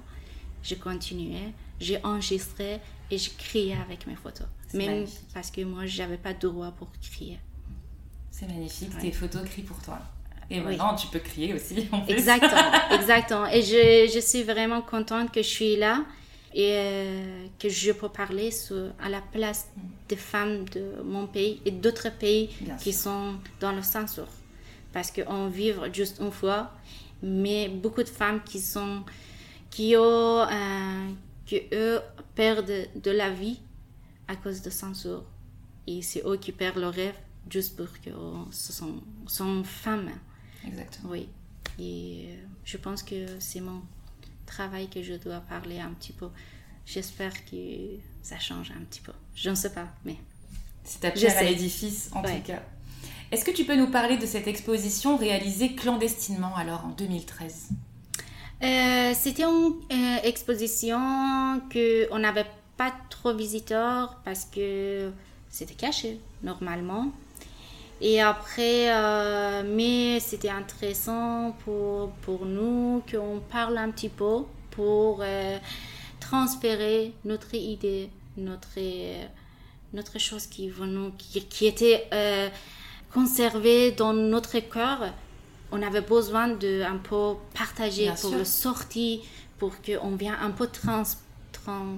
Je 0.61 0.75
continuais, 0.75 1.53
j'ai 1.83 2.03
enregistré 2.03 2.79
et 3.11 3.17
je 3.17 3.29
criais 3.37 3.77
avec 3.85 4.07
mes 4.07 4.15
photos. 4.15 4.47
Même 4.73 5.05
parce 5.33 5.51
que 5.51 5.61
moi, 5.61 5.85
j'avais 5.85 6.17
pas 6.17 6.33
de 6.33 6.39
droit 6.39 6.71
pour 6.71 6.89
crier. 7.01 7.39
C'est 8.31 8.47
magnifique, 8.47 8.97
tes 8.99 9.11
photos 9.11 9.43
crient 9.43 9.61
pour 9.61 9.79
toi. 9.79 9.99
Et 10.49 10.59
maintenant, 10.59 10.95
tu 10.95 11.07
peux 11.07 11.19
crier 11.19 11.53
aussi. 11.53 11.87
Exactement, 12.07 12.71
exactement. 12.91 13.47
Et 13.47 13.61
je, 13.61 14.11
je, 14.13 14.19
suis 14.19 14.43
vraiment 14.43 14.81
contente 14.81 15.31
que 15.31 15.41
je 15.41 15.47
suis 15.47 15.75
là 15.77 16.03
et 16.53 16.73
euh, 16.73 17.47
que 17.59 17.69
je 17.69 17.91
peux 17.91 18.09
parler 18.09 18.49
à 18.99 19.09
la 19.09 19.21
place 19.21 19.67
des 20.09 20.15
femmes 20.15 20.65
de 20.69 21.01
mon 21.03 21.27
pays 21.27 21.61
et 21.65 21.71
d'autres 21.71 22.11
pays 22.11 22.49
qui 22.79 22.93
sont 22.93 23.35
dans 23.59 23.71
le 23.71 23.81
censure. 23.81 24.27
Parce 24.91 25.11
qu'on 25.11 25.47
vit 25.47 25.73
juste 25.91 26.19
une 26.19 26.31
fois, 26.31 26.71
mais 27.21 27.69
beaucoup 27.69 28.03
de 28.03 28.09
femmes 28.09 28.41
qui 28.43 28.59
sont 28.59 29.03
qui 29.71 29.95
ont 29.97 30.41
euh, 30.41 31.09
qui 31.53 31.75
eux 31.75 32.01
perdent 32.35 32.87
de 32.95 33.11
la 33.11 33.29
vie 33.29 33.59
à 34.27 34.35
cause 34.35 34.61
de 34.61 34.69
censure 34.69 35.23
et 35.87 36.01
c'est 36.01 36.23
eux 36.25 36.37
qui 36.37 36.51
perdent 36.51 36.77
leur 36.77 36.93
rêve 36.93 37.15
juste 37.49 37.77
parce 37.77 37.91
que 37.99 38.09
ce 38.51 38.73
sont, 38.73 39.01
sont 39.27 39.63
femmes 39.63 40.11
Exactement. 40.65 41.11
Oui. 41.11 41.27
Et 41.77 42.27
euh, 42.29 42.35
je 42.63 42.77
pense 42.77 43.03
que 43.03 43.25
c'est 43.39 43.59
mon 43.59 43.81
travail 44.45 44.89
que 44.89 45.03
je 45.03 45.15
dois 45.15 45.41
parler 45.41 45.79
un 45.79 45.91
petit 45.91 46.13
peu. 46.13 46.29
J'espère 46.85 47.33
que 47.45 47.55
ça 48.21 48.39
change 48.39 48.71
un 48.71 48.83
petit 48.85 49.01
peu. 49.01 49.11
Je 49.35 49.49
ne 49.49 49.55
sais 49.55 49.73
pas, 49.73 49.87
mais. 50.05 50.15
C'est 50.85 51.01
ta 51.01 51.11
pierre 51.11 51.37
à 51.37 51.43
l'édifice, 51.43 52.09
en 52.13 52.21
tout 52.21 52.41
cas. 52.45 52.61
Est-ce 53.31 53.43
que 53.43 53.51
tu 53.51 53.65
peux 53.65 53.75
nous 53.75 53.89
parler 53.89 54.17
de 54.17 54.25
cette 54.25 54.47
exposition 54.47 55.17
réalisée 55.17 55.75
clandestinement 55.75 56.55
alors 56.55 56.85
en 56.85 56.89
2013 56.89 57.69
euh, 58.63 59.13
C'était 59.13 59.43
une 59.43 59.73
euh, 59.91 60.17
exposition 60.23 61.61
que 61.69 62.07
on 62.11 62.19
n'avait 62.19 62.45
pas 62.77 62.91
trop 63.09 63.33
visiteurs 63.33 64.17
parce 64.25 64.45
que 64.45 65.11
c'était 65.49 65.73
caché 65.75 66.19
normalement. 66.41 67.11
Et 68.01 68.21
après, 68.21 68.91
euh, 68.91 69.63
mais 69.65 70.19
c'était 70.19 70.49
intéressant 70.49 71.55
pour, 71.63 72.09
pour 72.21 72.45
nous 72.45 73.01
qu'on 73.09 73.39
parle 73.51 73.77
un 73.77 73.91
petit 73.91 74.09
peu 74.09 74.43
pour 74.71 75.19
euh, 75.21 75.57
transférer 76.19 77.13
notre 77.23 77.53
idée, 77.55 78.09
notre, 78.35 78.79
notre 79.93 80.19
chose 80.19 80.47
qui, 80.47 80.71
qui, 81.17 81.45
qui 81.45 81.65
était 81.67 82.09
conservée 83.13 83.91
dans 83.91 84.13
notre 84.13 84.59
cœur. 84.59 85.13
On 85.75 85.81
avait 85.81 86.01
besoin 86.01 86.49
de 86.49 86.83
un 86.83 86.97
peu 86.97 87.33
partager 87.55 88.11
pour 88.21 88.35
le 88.35 88.45
sortir, 88.45 89.21
pour 89.57 89.73
qu'on 89.81 90.15
vienne 90.15 90.37
un 90.39 90.51
peu 90.51 90.67
trans, 90.67 91.03
trans, 91.51 91.97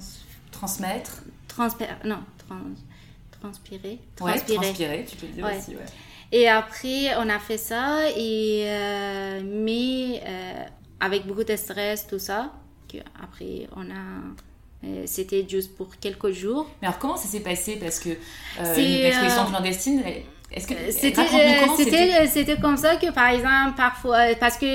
transmettre. 0.51 1.23
non, 2.05 2.19
trans, 2.47 2.55
transpirer. 3.37 3.99
Transpirer, 4.15 4.55
transpirer 4.55 5.05
tu 5.09 5.17
peux 5.17 5.27
dire 5.27 5.45
aussi, 5.45 5.75
ouais. 5.75 5.85
Et 6.31 6.47
après, 6.47 7.15
on 7.17 7.29
a 7.29 7.39
fait 7.39 7.57
ça, 7.57 8.09
et, 8.15 8.63
euh, 8.65 9.41
mais 9.43 10.21
euh, 10.25 10.63
avec 10.99 11.27
beaucoup 11.27 11.43
de 11.43 11.55
stress, 11.55 12.07
tout 12.07 12.19
ça. 12.19 12.51
Que 12.91 12.97
après, 13.21 13.67
on 13.75 13.89
a. 13.91 14.03
Euh, 14.85 15.03
c'était 15.05 15.45
juste 15.47 15.75
pour 15.75 15.97
quelques 15.97 16.31
jours. 16.31 16.67
Mais 16.81 16.87
alors, 16.87 16.99
comment 16.99 17.17
ça 17.17 17.27
s'est 17.27 17.39
passé? 17.41 17.77
Parce 17.77 17.99
que 17.99 18.09
euh, 18.09 18.75
une 18.77 19.05
exposition 19.05 19.45
clandestine, 19.45 20.03
c'était 20.57 22.27
c'était 22.27 22.57
comme 22.57 22.77
ça 22.77 22.95
que 22.95 23.11
par 23.11 23.29
exemple 23.29 23.75
parfois 23.75 24.35
parce 24.39 24.57
que 24.57 24.65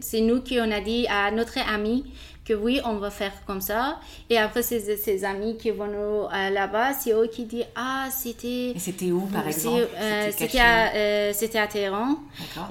c'est 0.00 0.20
nous 0.20 0.42
qui 0.42 0.58
on 0.60 0.70
a 0.70 0.80
dit 0.80 1.06
à 1.08 1.30
notre 1.30 1.58
ami 1.72 2.04
que 2.44 2.52
oui, 2.52 2.80
on 2.84 2.96
va 2.96 3.10
faire 3.10 3.32
comme 3.46 3.60
ça. 3.60 3.98
Et 4.28 4.38
après, 4.38 4.62
ses, 4.62 4.96
ses 4.96 5.24
amis 5.24 5.56
qui 5.56 5.70
vont 5.70 5.88
euh, 6.30 6.50
là-bas, 6.50 6.92
c'est 6.92 7.12
eux 7.12 7.28
qui 7.32 7.44
disent 7.46 7.64
Ah, 7.74 8.08
c'était. 8.10 8.74
C'était 8.76 9.10
où, 9.10 9.22
par 9.22 9.46
exemple? 9.48 9.88
euh, 9.96 10.30
C'était 10.36 10.60
à, 10.60 10.92
euh, 10.94 11.32
à, 11.54 11.66
Téhéran. 11.66 12.16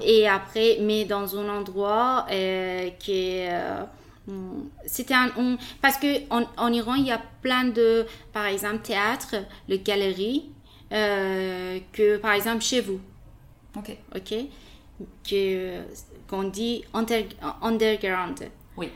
Et 0.06 0.28
après, 0.28 0.78
mais 0.82 1.06
dans 1.06 1.38
un 1.38 1.50
endroit 1.50 2.28
euh, 2.32 2.90
qui 3.00 3.40
c'était 4.86 5.14
un, 5.14 5.30
parce 5.82 5.98
que 5.98 6.08
en, 6.30 6.46
en, 6.56 6.72
Iran 6.72 6.94
il 6.96 7.08
y 7.08 7.12
a 7.12 7.20
plein 7.42 7.66
de 7.66 8.06
par 8.32 8.46
exemple 8.46 8.78
théâtre 8.78 9.36
le 9.68 9.76
galerie 9.76 10.46
que 10.94 12.18
par 12.18 12.34
exemple 12.34 12.62
chez 12.62 12.82
vous. 12.82 13.00
Ok. 13.76 13.98
Ok? 14.16 14.34
Que 15.28 15.82
qu'on 16.28 16.44
dit 16.44 16.84
underground. 16.94 18.50
Oui. 18.78 18.90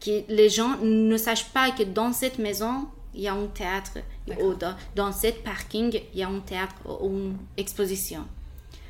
Que 0.00 0.22
les 0.28 0.48
gens 0.48 0.76
ne 0.80 1.16
sachent 1.16 1.50
pas 1.50 1.70
que 1.70 1.82
dans 1.82 2.12
cette 2.12 2.38
maison, 2.38 2.88
il 3.14 3.22
y 3.22 3.28
a 3.28 3.34
un 3.34 3.46
théâtre, 3.46 3.98
ou 4.40 4.54
dans, 4.54 4.74
dans 4.94 5.12
cette 5.12 5.42
parking, 5.44 6.00
il 6.12 6.18
y 6.18 6.22
a 6.22 6.28
un 6.28 6.40
théâtre 6.40 6.74
ou 7.02 7.08
une 7.08 7.36
exposition. 7.56 8.26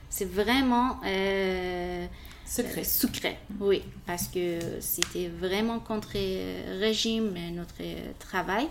C'est 0.09 0.31
vraiment 0.31 1.01
euh, 1.05 2.07
secret. 2.47 2.81
Euh, 2.81 2.85
secret, 2.85 3.39
oui, 3.61 3.83
parce 4.07 4.29
que 4.29 4.59
c'était 4.81 5.29
vraiment 5.29 5.81
contre 5.81 6.13
le 6.15 6.81
régime, 6.81 7.35
notre 7.53 7.83
travail. 8.19 8.69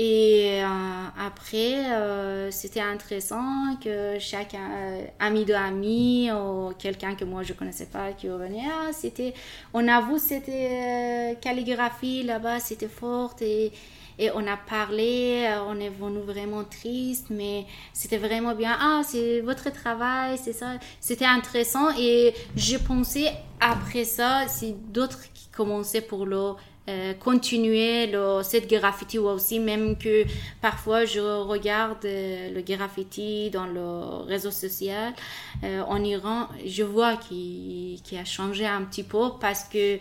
Et 0.00 0.60
après, 1.18 2.50
c'était 2.52 2.80
intéressant 2.80 3.74
que 3.82 4.16
chaque 4.20 4.54
ami 5.18 5.44
de 5.44 5.54
ami 5.54 6.30
ou 6.30 6.72
quelqu'un 6.78 7.16
que 7.16 7.24
moi 7.24 7.42
je 7.42 7.52
connaissais 7.52 7.86
pas 7.86 8.12
qui 8.12 8.30
revenait, 8.30 8.62
ah, 8.70 8.92
c'était, 8.92 9.34
on 9.74 9.88
avoue, 9.88 10.18
c'était 10.18 11.36
calligraphie 11.40 12.22
là-bas, 12.22 12.60
c'était 12.60 12.86
forte 12.86 13.42
et 13.42 13.72
et 14.18 14.30
on 14.34 14.46
a 14.48 14.56
parlé, 14.56 15.46
euh, 15.46 15.62
on 15.68 15.78
est 15.78 15.90
venu 15.90 16.18
vraiment 16.18 16.64
triste, 16.64 17.26
mais 17.30 17.66
c'était 17.92 18.18
vraiment 18.18 18.54
bien. 18.54 18.76
Ah, 18.80 19.02
c'est 19.04 19.40
votre 19.40 19.70
travail, 19.72 20.36
c'est 20.42 20.52
ça. 20.52 20.72
C'était 21.00 21.24
intéressant 21.24 21.96
et 21.96 22.34
je 22.56 22.76
pensais 22.76 23.32
après 23.60 24.04
ça, 24.04 24.46
c'est 24.48 24.74
d'autres 24.92 25.32
qui 25.32 25.46
commençaient 25.48 26.00
pour 26.00 26.26
le 26.26 26.54
euh, 26.88 27.12
continuer 27.12 28.06
le, 28.06 28.40
cette 28.42 28.66
graffiti 28.70 29.18
aussi, 29.18 29.60
même 29.60 29.98
que 29.98 30.24
parfois 30.62 31.04
je 31.04 31.20
regarde 31.20 32.02
euh, 32.06 32.50
le 32.54 32.62
graffiti 32.62 33.50
dans 33.50 33.66
le 33.66 34.24
réseau 34.26 34.50
social 34.50 35.12
euh, 35.64 35.82
en 35.82 36.02
Iran, 36.02 36.48
je 36.64 36.82
vois 36.82 37.16
qu'il 37.16 38.00
a 38.18 38.24
changé 38.24 38.64
un 38.66 38.82
petit 38.84 39.02
peu 39.02 39.32
parce 39.38 39.64
que 39.64 39.98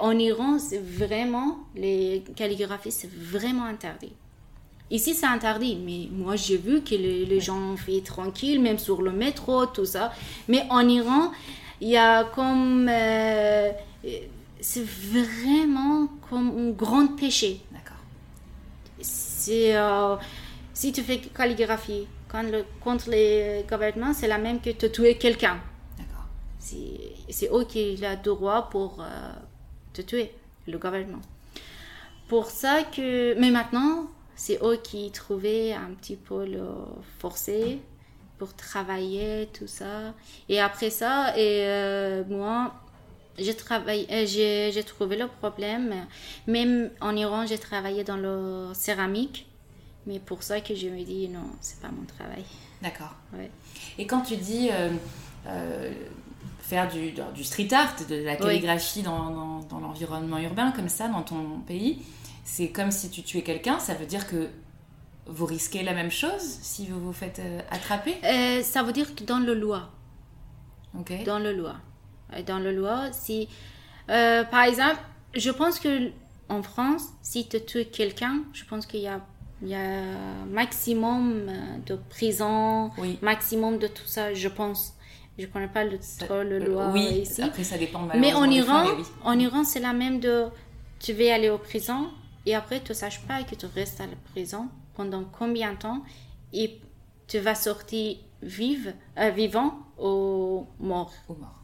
en 0.00 0.18
Iran, 0.18 0.58
c'est 0.58 0.82
vraiment, 0.82 1.58
les 1.76 2.22
calligraphies, 2.34 2.92
c'est 2.92 3.10
vraiment 3.12 3.64
interdit. 3.64 4.12
Ici, 4.90 5.14
c'est 5.14 5.26
interdit, 5.26 5.76
mais 5.84 6.08
moi, 6.10 6.36
j'ai 6.36 6.56
vu 6.56 6.82
que 6.82 6.94
les, 6.94 7.26
les 7.26 7.40
gens 7.40 7.76
font 7.76 8.00
tranquille, 8.02 8.60
même 8.60 8.78
sur 8.78 9.02
le 9.02 9.10
métro, 9.10 9.66
tout 9.66 9.84
ça. 9.84 10.12
Mais 10.48 10.64
en 10.70 10.86
Iran, 10.88 11.32
il 11.80 11.88
y 11.88 11.96
a 11.96 12.24
comme 12.24 12.88
c'est 14.62 14.84
vraiment 14.84 16.06
comme 16.30 16.56
un 16.56 16.70
grand 16.70 17.08
péché. 17.16 17.60
D'accord. 17.72 17.96
C'est, 19.00 19.76
euh, 19.76 20.16
si 20.72 20.92
tu 20.92 21.02
fais 21.02 21.18
calligraphie 21.18 22.06
quand 22.28 22.44
le, 22.44 22.64
contre 22.80 23.10
les 23.10 23.66
gouvernements, 23.68 24.14
c'est 24.14 24.28
la 24.28 24.38
même 24.38 24.60
que 24.60 24.70
de 24.70 24.88
tuer 24.88 25.18
quelqu'un. 25.18 25.58
D'accord. 25.98 26.26
C'est, 26.58 27.12
c'est 27.28 27.50
eux 27.52 27.64
qui 27.64 27.98
ont 28.00 28.08
le 28.08 28.22
droit 28.22 28.70
pour 28.70 29.00
euh, 29.00 29.32
te 29.92 30.00
tuer, 30.02 30.32
le 30.68 30.78
gouvernement. 30.78 31.22
Pour 32.28 32.46
ça 32.46 32.84
que... 32.84 33.34
Mais 33.38 33.50
maintenant, 33.50 34.06
c'est 34.36 34.58
eux 34.62 34.78
qui 34.82 35.10
trouvaient 35.10 35.72
un 35.72 35.92
petit 36.00 36.16
peu 36.16 36.46
le 36.46 36.66
forcé 37.18 37.80
pour 38.38 38.54
travailler, 38.54 39.48
tout 39.52 39.66
ça. 39.66 40.14
Et 40.48 40.60
après 40.60 40.90
ça, 40.90 41.36
et 41.36 41.64
euh, 41.66 42.24
moi, 42.28 42.74
j'ai 43.38 43.54
travaillé, 43.54 44.06
euh, 44.10 44.70
j'ai 44.72 44.84
trouvé 44.84 45.16
le 45.16 45.26
problème. 45.26 46.06
Même 46.46 46.90
en 47.00 47.16
Iran, 47.16 47.46
j'ai 47.46 47.58
travaillé 47.58 48.04
dans 48.04 48.16
le 48.16 48.70
céramique. 48.74 49.46
Mais 50.06 50.18
pour 50.18 50.42
ça 50.42 50.60
que 50.60 50.74
je 50.74 50.88
me 50.88 51.02
dis, 51.04 51.28
non, 51.28 51.50
c'est 51.60 51.80
pas 51.80 51.88
mon 51.88 52.04
travail. 52.04 52.44
D'accord. 52.82 53.14
Et 53.98 54.06
quand 54.06 54.22
tu 54.22 54.36
dis 54.36 54.68
euh, 54.70 54.90
euh, 55.46 55.92
faire 56.60 56.88
du, 56.88 57.12
du, 57.12 57.44
street 57.44 57.68
art, 57.72 57.94
de 58.08 58.16
la 58.16 58.34
calligraphie 58.34 59.02
dans, 59.02 59.60
dans, 59.60 59.78
l'environnement 59.78 60.38
urbain, 60.38 60.72
comme 60.72 60.88
ça, 60.88 61.06
dans 61.06 61.22
ton 61.22 61.60
pays, 61.60 62.02
c'est 62.44 62.70
comme 62.70 62.90
si 62.90 63.10
tu 63.10 63.22
tuais 63.22 63.42
quelqu'un, 63.42 63.78
ça 63.78 63.94
veut 63.94 64.06
dire 64.06 64.26
que 64.26 64.48
vous 65.26 65.46
risquez 65.46 65.84
la 65.84 65.94
même 65.94 66.10
chose 66.10 66.42
si 66.42 66.88
vous 66.88 66.98
vous 66.98 67.12
faites 67.12 67.40
attraper? 67.70 68.16
Ça 68.64 68.82
veut 68.82 68.92
dire 68.92 69.14
que 69.14 69.22
dans 69.22 69.38
le 69.38 69.54
loi. 69.54 69.90
Ok. 70.98 71.12
Dans 71.24 71.38
le 71.38 71.52
loi. 71.52 71.76
Euh, 72.34 72.42
dans 72.42 72.58
le 72.58 72.72
loi. 72.72 73.12
Si, 73.12 73.48
euh, 74.10 74.44
par 74.44 74.64
exemple, 74.64 75.00
je 75.34 75.50
pense 75.50 75.78
que 75.78 76.10
en 76.48 76.62
France, 76.62 77.04
si 77.22 77.48
tu 77.48 77.60
tues 77.64 77.84
quelqu'un, 77.86 78.42
je 78.52 78.64
pense 78.64 78.86
qu'il 78.86 79.00
y 79.00 79.08
a 79.08 79.20
il 79.64 79.68
y 79.68 79.76
a 79.76 80.02
maximum 80.50 81.46
euh, 81.48 81.52
de 81.86 81.94
prison, 82.10 82.90
maximum 83.20 83.78
de 83.78 83.86
tout 83.86 84.06
ça, 84.06 84.34
je 84.34 84.48
pense. 84.48 84.94
Je 85.38 85.46
connais 85.46 85.68
pas 85.68 85.84
le, 85.84 85.98
trop 86.18 86.42
le 86.42 86.58
loi 86.58 86.90
oui, 86.92 87.22
ici. 87.22 87.40
Après, 87.40 87.64
ça 87.64 87.78
dépend 87.78 88.06
Mais 88.18 88.34
en 88.34 88.50
Iran, 88.50 88.84
en 89.24 89.38
Iran, 89.38 89.64
c'est 89.64 89.80
la 89.80 89.92
même 89.92 90.20
de 90.20 90.46
tu 90.98 91.12
vas 91.12 91.32
aller 91.34 91.48
au 91.48 91.58
prison 91.58 92.10
et 92.44 92.54
après 92.54 92.80
tu 92.80 92.90
ne 92.90 92.96
saches 92.96 93.22
pas 93.22 93.42
que 93.44 93.54
tu 93.54 93.66
restes 93.66 94.00
à 94.00 94.06
la 94.06 94.16
prison 94.32 94.68
pendant 94.94 95.24
combien 95.24 95.72
de 95.72 95.78
temps 95.78 96.02
et 96.52 96.78
tu 97.28 97.38
vas 97.38 97.54
sortir 97.54 98.16
vive, 98.42 98.94
vivant 99.34 99.78
ou 99.98 100.66
mort. 100.80 101.12
Ou 101.28 101.34
mort 101.34 101.61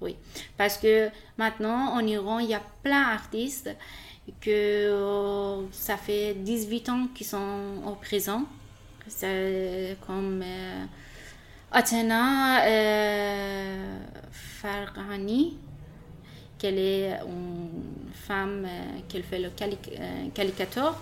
oui. 0.00 0.16
Parce 0.56 0.78
que 0.78 1.08
maintenant, 1.38 1.92
en 1.94 2.00
Iran, 2.00 2.38
il 2.38 2.50
y 2.50 2.54
a 2.54 2.62
plein 2.82 3.10
d'artistes 3.10 3.70
que 4.40 4.50
euh, 4.50 5.66
ça 5.72 5.96
fait 5.96 6.34
18 6.34 6.88
ans 6.88 7.08
qu'ils 7.14 7.26
sont 7.26 7.82
au 7.86 7.94
prison. 7.94 8.46
comme 10.06 10.42
euh, 10.44 10.84
Athena 11.72 12.64
euh, 12.66 13.98
Farghani, 14.30 15.56
qu'elle 16.58 16.78
est 16.78 17.18
une 17.26 18.12
femme 18.14 18.66
qui 19.08 19.22
fait 19.22 19.40
le 19.40 19.50
caricature 20.34 20.96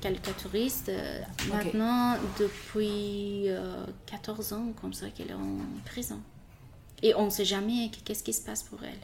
caricaturiste 0.00 0.90
maintenant 1.48 2.16
depuis 2.38 3.46
14 4.06 4.52
ans 4.52 4.72
comme 4.80 4.92
ça 4.92 5.08
qu'elle 5.10 5.30
est 5.30 5.34
en 5.34 5.58
prison. 5.84 6.20
Et 7.02 7.14
on 7.14 7.26
ne 7.26 7.30
sait 7.30 7.44
jamais 7.44 7.90
qu'est-ce 8.04 8.22
qui 8.22 8.32
se 8.32 8.42
passe 8.42 8.62
pour 8.62 8.82
elle. 8.84 8.98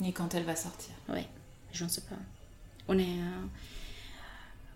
Ni 0.00 0.12
quand 0.12 0.34
elle 0.34 0.44
va 0.44 0.56
sortir. 0.56 0.94
Oui, 1.08 1.20
je 1.72 1.84
ne 1.84 1.88
sais 1.88 2.00
pas. 2.02 2.16
On 2.88 2.98
est. 2.98 3.02
Euh, 3.02 3.46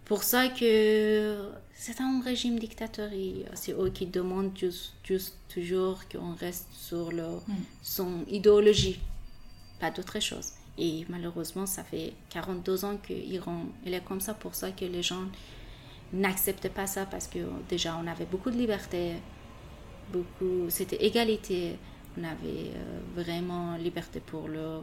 pour 0.04 0.22
ça 0.22 0.48
que 0.48 1.50
c'est 1.74 2.00
un 2.00 2.22
régime 2.22 2.58
dictatorial. 2.58 3.50
C'est 3.54 3.72
eux 3.72 3.90
qui 3.90 4.06
demandent 4.06 4.56
juste, 4.56 4.94
juste 5.04 5.36
toujours 5.48 6.00
qu'on 6.08 6.34
reste 6.34 6.68
sur 6.72 7.12
leur, 7.12 7.42
hmm. 7.46 7.54
son 7.82 8.24
idéologie, 8.28 9.00
pas 9.80 9.90
d'autre 9.90 10.20
chose. 10.20 10.52
Et 10.78 11.04
malheureusement, 11.08 11.66
ça 11.66 11.84
fait 11.84 12.14
42 12.30 12.84
ans 12.84 12.96
que 12.96 13.12
l'Iran 13.12 13.64
est 13.84 14.04
comme 14.04 14.20
ça. 14.20 14.32
Pour 14.32 14.54
ça 14.54 14.70
que 14.70 14.84
les 14.84 15.02
gens 15.02 15.24
n'acceptent 16.12 16.70
pas 16.70 16.86
ça 16.86 17.04
parce 17.04 17.26
que 17.26 17.38
déjà 17.68 17.96
on 18.02 18.06
avait 18.06 18.24
beaucoup 18.24 18.50
de 18.50 18.56
liberté, 18.56 19.14
beaucoup, 20.12 20.70
c'était 20.70 21.04
égalité 21.04 21.76
on 22.18 22.24
avait 22.24 22.72
euh, 22.74 23.00
vraiment 23.14 23.76
liberté 23.76 24.20
pour 24.20 24.48
le 24.48 24.80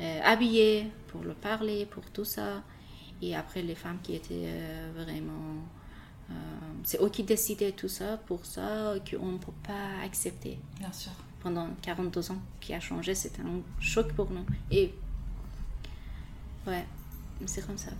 euh, 0.00 0.20
habiller, 0.24 0.90
pour 1.08 1.22
le 1.22 1.34
parler, 1.34 1.86
pour 1.86 2.04
tout 2.10 2.24
ça. 2.24 2.62
Et 3.20 3.34
après, 3.34 3.62
les 3.62 3.74
femmes 3.74 3.98
qui 4.02 4.14
étaient 4.14 4.46
euh, 4.46 4.92
vraiment... 4.94 5.64
c'est 6.84 7.00
eux 7.00 7.08
qui 7.08 7.24
décidaient 7.24 7.72
tout 7.72 7.88
ça, 7.88 8.16
pour 8.26 8.44
ça 8.44 8.94
qu'on 9.10 9.32
ne 9.32 9.38
peut 9.38 9.60
pas 9.66 10.04
accepter. 10.04 10.58
Bien 10.78 10.92
sûr. 10.92 11.12
Pendant 11.40 11.68
42 11.82 12.30
ans, 12.30 12.38
qui 12.60 12.74
a 12.74 12.80
changé, 12.80 13.14
c'était 13.14 13.42
un 13.42 13.60
choc 13.80 14.12
pour 14.12 14.30
nous. 14.30 14.44
Et 14.70 14.92
ouais, 16.66 16.84
c'est 17.46 17.66
comme 17.66 17.78
ça. 17.78 17.90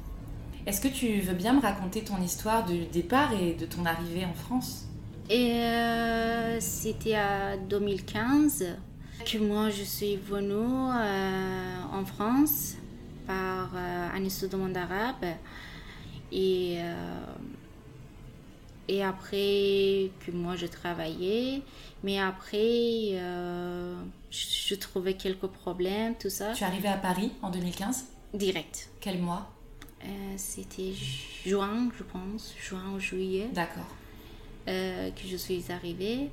Est-ce 0.66 0.80
que 0.80 0.88
tu 0.88 1.20
veux 1.20 1.34
bien 1.34 1.54
me 1.54 1.60
raconter 1.60 2.04
ton 2.04 2.20
histoire 2.20 2.64
du 2.66 2.86
départ 2.86 3.32
et 3.32 3.54
de 3.54 3.64
ton 3.66 3.86
arrivée 3.86 4.24
en 4.24 4.34
France? 4.34 4.87
Et 5.30 5.52
euh, 5.52 6.58
c'était 6.60 7.14
à 7.14 7.56
2015 7.56 8.76
que 9.26 9.38
moi 9.38 9.68
je 9.68 9.82
suis 9.82 10.16
venue 10.16 10.54
euh, 10.54 11.82
en 11.92 12.04
France 12.06 12.76
par 13.26 13.70
euh, 13.74 14.08
un 14.14 14.24
étude 14.24 14.54
monde 14.54 14.76
arabe. 14.76 15.26
Et, 16.30 16.78
et 18.86 19.02
après 19.02 20.10
que 20.20 20.30
moi 20.30 20.56
je 20.56 20.66
travaillais, 20.66 21.62
mais 22.02 22.18
après 22.20 23.18
je, 24.30 24.74
trouvais 24.74 25.14
quelques 25.14 25.46
problèmes, 25.46 26.16
tout 26.16 26.28
ça. 26.28 26.52
Tu 26.52 26.64
es 26.64 26.66
arrivée 26.66 26.88
à 26.88 26.98
Paris 26.98 27.32
en 27.40 27.50
2015 27.50 28.04
Direct. 28.34 28.90
Quel 29.00 29.18
mois? 29.20 29.50
C'était 30.36 30.92
juin, 31.46 31.88
je 31.98 32.04
pense, 32.04 32.54
juin 32.60 32.92
ou 32.94 33.00
juillet. 33.00 33.48
D'accord. 33.54 33.88
Euh, 34.68 35.10
que 35.12 35.26
je 35.26 35.36
suis 35.36 35.64
arrivée. 35.70 36.28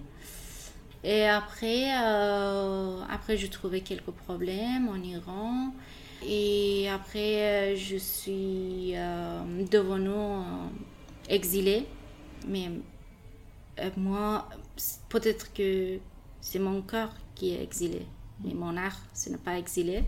Et 1.06 1.24
après, 1.26 1.86
euh, 2.04 3.02
après, 3.10 3.38
je 3.38 3.48
trouvais 3.48 3.80
quelques 3.80 4.12
problèmes 4.12 4.90
en 4.90 5.02
Iran. 5.02 5.74
Et 6.28 6.90
après, 6.90 7.44
euh, 7.44 7.76
je 7.78 7.96
suis 7.96 8.94
devenue 9.72 10.44
exilée. 11.30 11.86
Mais 12.46 12.72
moi, 13.96 14.50
peut-être 15.08 15.54
que 15.54 16.00
c'est 16.42 16.60
mon 16.60 16.82
corps 16.82 17.16
qui 17.36 17.54
est 17.54 17.64
exilé. 17.64 18.06
Mais 18.44 18.54
mon 18.54 18.76
art, 18.76 19.00
ce 19.14 19.30
n'est 19.30 19.38
pas 19.38 19.58
exilé. 19.58 20.04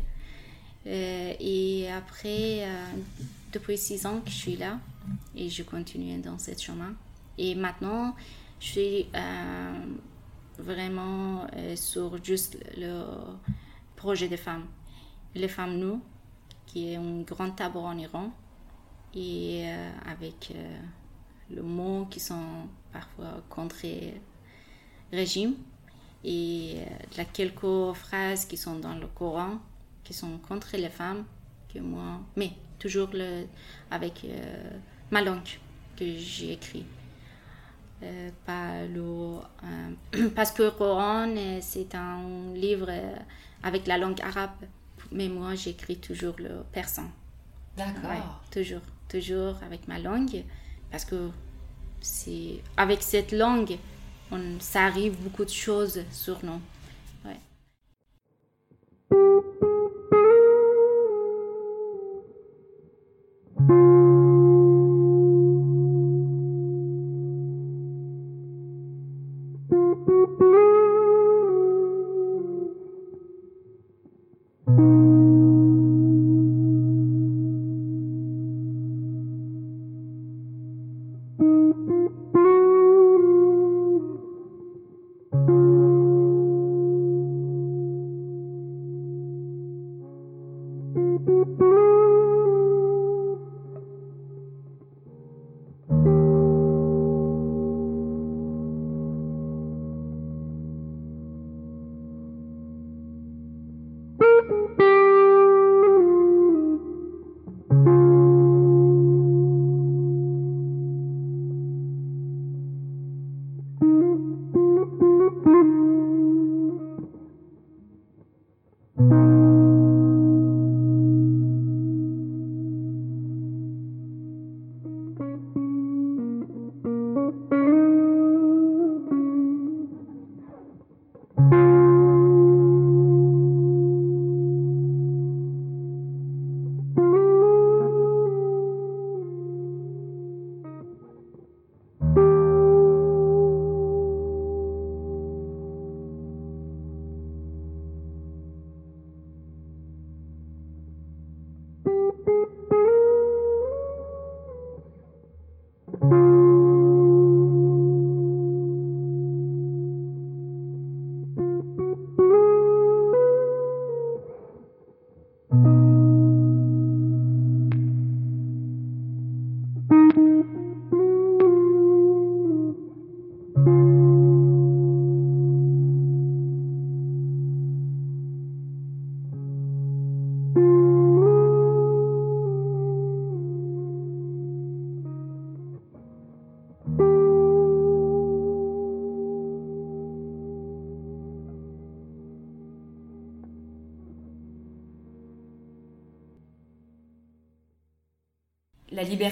et 0.85 1.87
après, 1.95 2.67
depuis 3.53 3.77
six 3.77 4.05
ans 4.05 4.19
que 4.19 4.29
je 4.29 4.35
suis 4.35 4.57
là, 4.57 4.79
et 5.35 5.49
je 5.49 5.63
continue 5.63 6.17
dans 6.19 6.39
ce 6.39 6.51
chemin. 6.57 6.93
Et 7.37 7.55
maintenant, 7.55 8.15
je 8.59 8.65
suis 8.65 9.07
euh, 9.13 9.85
vraiment 10.57 11.45
euh, 11.55 11.75
sur 11.75 12.23
juste 12.23 12.57
le 12.75 13.03
projet 13.95 14.27
des 14.27 14.37
femmes. 14.37 14.65
Les 15.35 15.47
femmes 15.47 15.77
nous, 15.77 16.01
qui 16.65 16.91
est 16.93 16.95
un 16.95 17.21
grand 17.21 17.51
tableau 17.51 17.81
en 17.81 17.97
Iran. 17.97 18.31
et 19.15 19.65
avec 20.05 20.53
le 21.49 21.61
mots 21.63 22.05
qui 22.11 22.19
sont 22.19 22.67
parfois 22.91 23.41
contre 23.49 23.85
régime 25.11 25.53
et 26.23 26.75
il 27.11 27.17
y 27.17 27.19
a 27.19 27.25
quelques 27.25 27.93
phrases 27.95 28.45
qui 28.45 28.57
sont 28.57 28.79
dans 28.79 28.95
le 28.95 29.07
Coran 29.07 29.59
qui 30.03 30.13
sont 30.13 30.37
contre 30.39 30.75
les 30.75 30.89
femmes 30.89 31.23
que 31.73 31.79
moi 31.79 32.19
mais 32.35 32.51
toujours 32.77 33.09
avec 33.89 34.25
ma 35.09 35.21
langue 35.21 35.53
que 35.95 36.05
j'ai 36.05 36.51
écrit 36.53 36.85
euh, 38.03 38.29
le, 38.87 39.39
euh, 39.63 40.29
parce 40.35 40.51
que 40.51 40.63
le 40.63 40.71
Coran, 40.71 41.29
euh, 41.35 41.59
c'est 41.61 41.95
un 41.95 42.53
livre 42.53 42.91
avec 43.63 43.87
la 43.87 43.97
langue 43.97 44.21
arabe, 44.21 44.51
mais 45.11 45.27
moi 45.29 45.55
j'écris 45.55 45.97
toujours 45.97 46.35
le 46.37 46.63
persan. 46.71 47.09
D'accord. 47.75 48.41
toujours, 48.49 48.81
toujours 49.07 49.55
avec 49.63 49.87
ma 49.87 49.99
langue, 49.99 50.43
parce 50.91 51.05
que 51.05 51.29
c'est 52.01 52.61
avec 52.75 53.03
cette 53.03 53.31
langue, 53.31 53.77
on, 54.31 54.59
ça 54.59 54.85
arrive 54.85 55.15
beaucoup 55.21 55.45
de 55.45 55.49
choses 55.49 56.01
sur 56.11 56.43
nous. 56.43 56.59
La 57.23 57.33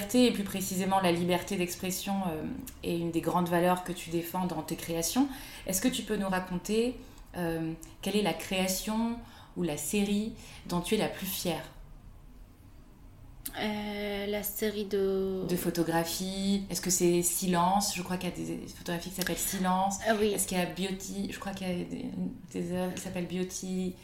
liberté, 0.06 0.26
et 0.26 0.32
plus 0.32 0.44
précisément 0.44 1.00
la 1.00 1.12
liberté 1.12 1.56
d'expression, 1.56 2.14
euh, 2.28 2.44
est 2.82 2.98
une 2.98 3.10
des 3.10 3.20
grandes 3.20 3.48
valeurs 3.48 3.84
que 3.84 3.92
tu 3.92 4.10
défends 4.10 4.46
dans 4.46 4.62
tes 4.62 4.76
créations. 4.76 5.28
Est-ce 5.66 5.80
que 5.80 5.88
tu 5.88 6.02
peux 6.02 6.16
nous 6.16 6.28
raconter 6.28 6.96
euh, 7.36 7.72
quelle 8.02 8.16
est 8.16 8.22
la 8.22 8.34
création 8.34 9.16
ou 9.56 9.62
la 9.62 9.76
série 9.76 10.32
dont 10.66 10.80
tu 10.80 10.94
es 10.94 10.98
la 10.98 11.08
plus 11.08 11.26
fière? 11.26 11.64
Euh, 13.58 14.26
la 14.26 14.42
série 14.42 14.84
de... 14.84 15.46
De 15.48 15.56
photographies. 15.56 16.64
Est-ce 16.68 16.82
que 16.82 16.90
c'est 16.90 17.22
Silence? 17.22 17.94
Je 17.96 18.02
crois 18.02 18.18
qu'il 18.18 18.28
y 18.28 18.32
a 18.32 18.36
des 18.36 18.66
photographies 18.76 19.10
qui 19.10 19.16
s'appellent 19.16 19.38
Silence. 19.38 19.98
Ah 20.06 20.12
oui. 20.18 20.32
Est-ce 20.32 20.46
qu'il 20.46 20.58
y 20.58 20.60
a 20.60 20.66
Beauty? 20.66 21.32
Je 21.32 21.38
crois 21.38 21.52
qu'il 21.52 21.66
y 21.66 21.70
a 21.70 21.84
des, 22.52 22.72
œuvres 22.72 22.94
qui 22.94 23.00
s'appellent 23.00 23.28
Beauty 23.28 23.94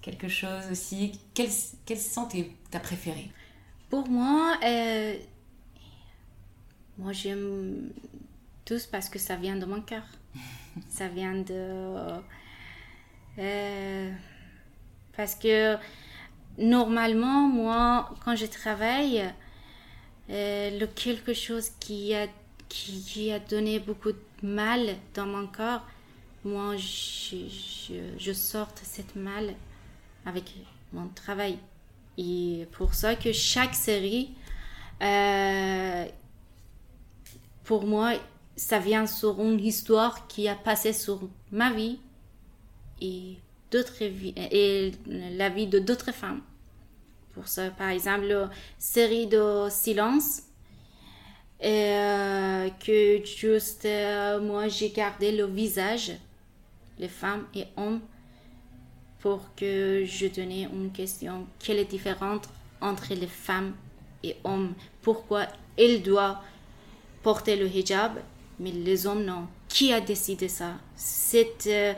quelque 0.00 0.28
chose 0.28 0.62
aussi. 0.70 1.12
Quelles, 1.34 1.50
quelles 1.84 1.98
sont 1.98 2.26
tes, 2.26 2.54
ta 2.70 2.78
préférée? 2.78 3.30
Pour 3.90 4.08
moi, 4.08 4.56
euh, 4.64 5.16
moi 7.00 7.12
j'aime 7.12 7.90
tous 8.64 8.86
parce 8.86 9.08
que 9.08 9.18
ça 9.18 9.36
vient 9.36 9.56
de 9.56 9.64
mon 9.64 9.80
cœur. 9.80 10.04
ça 10.88 11.08
vient 11.08 11.34
de... 11.34 12.20
Euh, 13.38 14.12
parce 15.16 15.34
que 15.34 15.76
normalement, 16.58 17.48
moi, 17.48 18.14
quand 18.24 18.36
je 18.36 18.46
travaille, 18.46 19.24
euh, 20.28 20.78
le 20.78 20.86
quelque 20.86 21.32
chose 21.34 21.70
qui 21.80 22.14
a, 22.14 22.26
qui, 22.68 23.32
a 23.32 23.38
donné 23.38 23.80
beaucoup 23.80 24.12
de 24.12 24.22
mal 24.42 24.96
dans 25.14 25.26
mon 25.26 25.46
corps, 25.46 25.86
moi, 26.44 26.76
je, 26.76 27.36
je, 27.48 27.94
je 28.18 28.32
sorte 28.32 28.80
cette 28.84 29.16
mal 29.16 29.54
avec 30.26 30.44
mon 30.92 31.08
travail. 31.08 31.58
Et 32.18 32.66
pour 32.72 32.94
ça 32.94 33.14
que 33.14 33.32
chaque 33.32 33.74
série, 33.74 34.30
euh, 35.02 36.06
pour 37.70 37.86
moi, 37.86 38.14
ça 38.56 38.80
vient 38.80 39.06
sur 39.06 39.40
une 39.40 39.60
histoire 39.60 40.26
qui 40.26 40.48
a 40.48 40.56
passé 40.56 40.92
sur 40.92 41.20
ma 41.52 41.70
vie 41.72 42.00
et, 43.00 43.36
d'autres 43.70 44.02
et 44.02 44.90
la 45.06 45.48
vie 45.50 45.68
de 45.68 45.78
d'autres 45.78 46.10
femmes. 46.10 46.40
Pour 47.32 47.46
ça, 47.46 47.70
par 47.70 47.90
exemple, 47.90 48.26
la 48.26 48.50
série 48.76 49.28
de 49.28 49.68
Silence, 49.70 50.42
euh, 51.62 52.68
que 52.84 53.24
juste 53.24 53.84
euh, 53.84 54.40
moi 54.40 54.66
j'ai 54.66 54.90
gardé 54.90 55.30
le 55.30 55.46
visage, 55.46 56.10
les 56.98 57.06
femmes 57.06 57.46
et 57.54 57.66
hommes 57.76 58.00
pour 59.20 59.54
que 59.54 60.02
je 60.04 60.26
donnais 60.26 60.64
une 60.72 60.90
question. 60.90 61.46
Quelle 61.60 61.76
est 61.76 61.84
la 61.84 61.88
différence 61.88 62.46
entre 62.80 63.14
les 63.14 63.28
femmes 63.28 63.74
et 64.24 64.34
hommes? 64.42 64.74
Pourquoi 65.02 65.46
elles 65.78 66.02
doivent 66.02 66.38
porter 67.22 67.56
le 67.56 67.66
hijab, 67.66 68.18
mais 68.58 68.72
les 68.72 69.06
hommes 69.06 69.24
non. 69.24 69.46
Qui 69.68 69.92
a 69.92 70.00
décidé 70.00 70.48
ça? 70.48 70.74
Cette, 70.96 71.66
euh, 71.66 71.94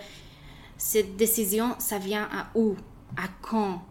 cette 0.77 1.17
décision, 1.17 1.75
ça 1.79 1.99
vient 1.99 2.29
à 2.33 2.51
où? 2.55 2.77
À 3.17 3.29
quand? 3.41 3.83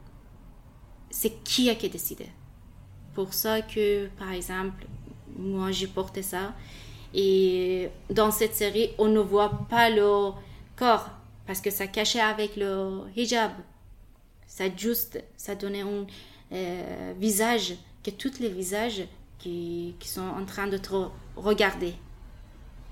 C'est 1.10 1.44
qui 1.44 1.70
a 1.70 1.76
décidé? 1.76 2.28
Pour 3.14 3.34
ça 3.34 3.62
que, 3.62 4.08
par 4.20 4.32
exemple, 4.32 4.86
moi 5.38 5.72
j'ai 5.72 5.88
porté 5.88 6.22
ça. 6.22 6.54
Et 7.14 7.90
dans 8.10 8.32
cette 8.32 8.56
série, 8.56 8.92
on 8.98 9.08
ne 9.08 9.20
voit 9.20 9.68
pas 9.70 9.90
le 9.90 10.32
corps 10.78 11.10
parce 11.46 11.60
que 11.60 11.70
ça 11.70 11.88
cachait 11.88 12.22
avec 12.22 12.56
le 12.56 13.02
hijab. 13.16 13.52
Ça 14.48 14.66
juste, 14.76 15.22
ça 15.36 15.56
donnait 15.56 15.82
un 15.82 16.06
euh, 16.54 17.14
visage, 17.18 17.76
que 18.04 18.12
tous 18.12 18.40
les 18.40 18.50
visages 18.50 19.04
qui, 19.40 19.96
qui 20.00 20.08
sont 20.08 20.22
en 20.22 20.46
train 20.46 20.68
de 20.68 20.78
te 20.78 20.96
regarder. 21.36 21.94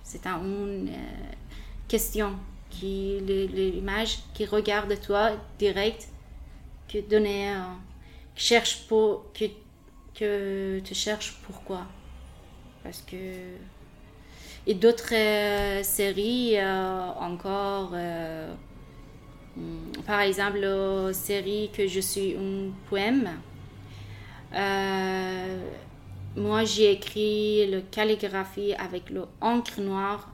C'est 0.03 0.25
une 0.25 0.91
question 1.87 2.33
qui 2.69 3.19
l'image 3.21 4.19
qui 4.33 4.45
regarde 4.45 4.99
toi 5.01 5.31
direct 5.57 6.07
que 6.87 6.99
donner 6.99 7.53
qui 8.35 8.43
cherche 8.43 8.87
pour 8.87 9.25
que 9.33 9.45
que 10.13 10.79
tu 10.83 10.93
cherches 10.93 11.39
pourquoi 11.45 11.85
parce 12.83 13.01
que 13.01 13.15
et 14.67 14.73
d'autres 14.73 15.13
euh, 15.13 15.83
séries 15.83 16.57
euh, 16.57 17.09
encore 17.19 17.91
euh, 17.93 18.53
par 20.05 20.21
exemple 20.21 20.59
la 20.59 21.13
série 21.13 21.69
que 21.73 21.87
je 21.87 21.99
suis 21.99 22.35
un 22.35 22.71
poème 22.89 23.29
moi 26.35 26.63
j'ai 26.63 26.91
écrit 26.91 27.69
le 27.69 27.81
calligraphie 27.81 28.73
avec 28.73 29.09
le 29.09 29.25
encre 29.41 29.81
noire 29.81 30.29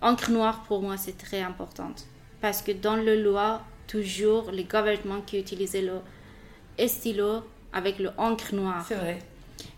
encre 0.00 0.30
noire 0.30 0.62
pour 0.64 0.82
moi 0.82 0.96
c'est 0.96 1.18
très 1.18 1.40
important 1.40 1.92
parce 2.40 2.62
que 2.62 2.72
dans 2.72 2.96
le 2.96 3.22
loi 3.22 3.62
toujours 3.86 4.50
les 4.50 4.64
gouvernements 4.64 5.20
qui 5.20 5.38
utilisaient 5.38 5.82
le 5.82 6.88
stylo 6.88 7.42
avec 7.72 7.98
le 7.98 8.10
encre 8.18 8.54
noire 8.54 8.84
c'est 8.86 8.94
vrai 8.94 9.18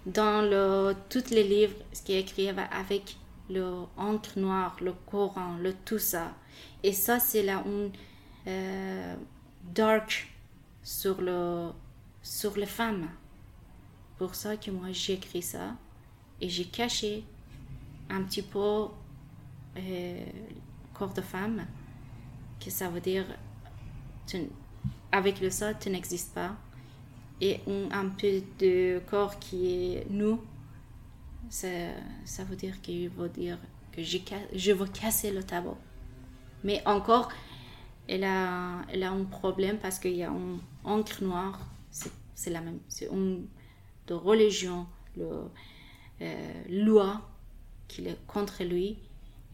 dans 0.06 0.42
le, 0.42 0.94
tous 1.10 1.30
les 1.30 1.44
livres 1.44 1.76
ce 1.92 2.02
qui 2.02 2.12
est 2.14 2.20
écrit 2.20 2.48
avec 2.48 3.16
le 3.50 3.84
encre 3.96 4.38
noire, 4.38 4.76
le 4.80 4.92
Coran, 5.10 5.56
le 5.60 5.72
tout 5.72 5.98
ça. 5.98 6.34
Et 6.82 6.92
ça, 6.92 7.18
c'est 7.18 7.42
la 7.42 7.62
une 7.64 7.90
euh, 8.46 9.14
dark 9.74 10.28
sur, 10.82 11.20
le, 11.20 11.70
sur 12.22 12.56
les 12.56 12.66
femmes. 12.66 13.08
Pour 14.18 14.34
ça 14.34 14.56
que 14.56 14.70
moi, 14.70 14.88
j'ai 14.90 15.14
écrit 15.14 15.42
ça 15.42 15.76
et 16.40 16.48
j'ai 16.48 16.64
caché 16.64 17.24
un 18.10 18.22
petit 18.22 18.42
peu 18.42 18.86
euh, 19.76 20.24
corps 20.94 21.12
de 21.12 21.20
femme, 21.20 21.66
que 22.58 22.70
ça 22.70 22.88
veut 22.88 23.00
dire 23.00 23.24
avec 25.12 25.40
le 25.40 25.50
ça, 25.50 25.74
tu 25.74 25.90
n'existes 25.90 26.34
pas. 26.34 26.56
Et 27.40 27.60
un, 27.92 28.08
peu 28.08 28.42
de 28.58 29.00
corps 29.08 29.38
qui 29.38 29.94
est 29.94 30.06
nous, 30.10 30.40
ça, 31.48 31.68
ça 32.24 32.42
veut 32.42 32.56
dire 32.56 32.80
qu'il 32.80 33.08
veut 33.10 33.28
dire 33.28 33.58
que 33.92 34.02
je, 34.02 34.72
veux 34.72 34.86
casser 34.86 35.30
le 35.30 35.44
tableau. 35.44 35.76
Mais 36.64 36.82
encore, 36.84 37.28
elle 38.08 38.24
a, 38.24 38.82
elle 38.92 39.04
a 39.04 39.12
un 39.12 39.24
problème 39.24 39.78
parce 39.78 40.00
qu'il 40.00 40.16
y 40.16 40.24
a 40.24 40.30
un 40.30 40.58
encre 40.82 41.22
noire, 41.22 41.60
c'est 42.34 42.50
la 42.50 42.60
même, 42.60 42.80
c'est 42.88 43.06
une 43.06 43.46
de 44.08 44.14
religion, 44.14 44.86
le, 45.16 45.28
euh, 46.20 46.62
loi 46.68 47.20
qui 47.86 48.06
est 48.06 48.18
contre 48.26 48.64
lui, 48.64 48.96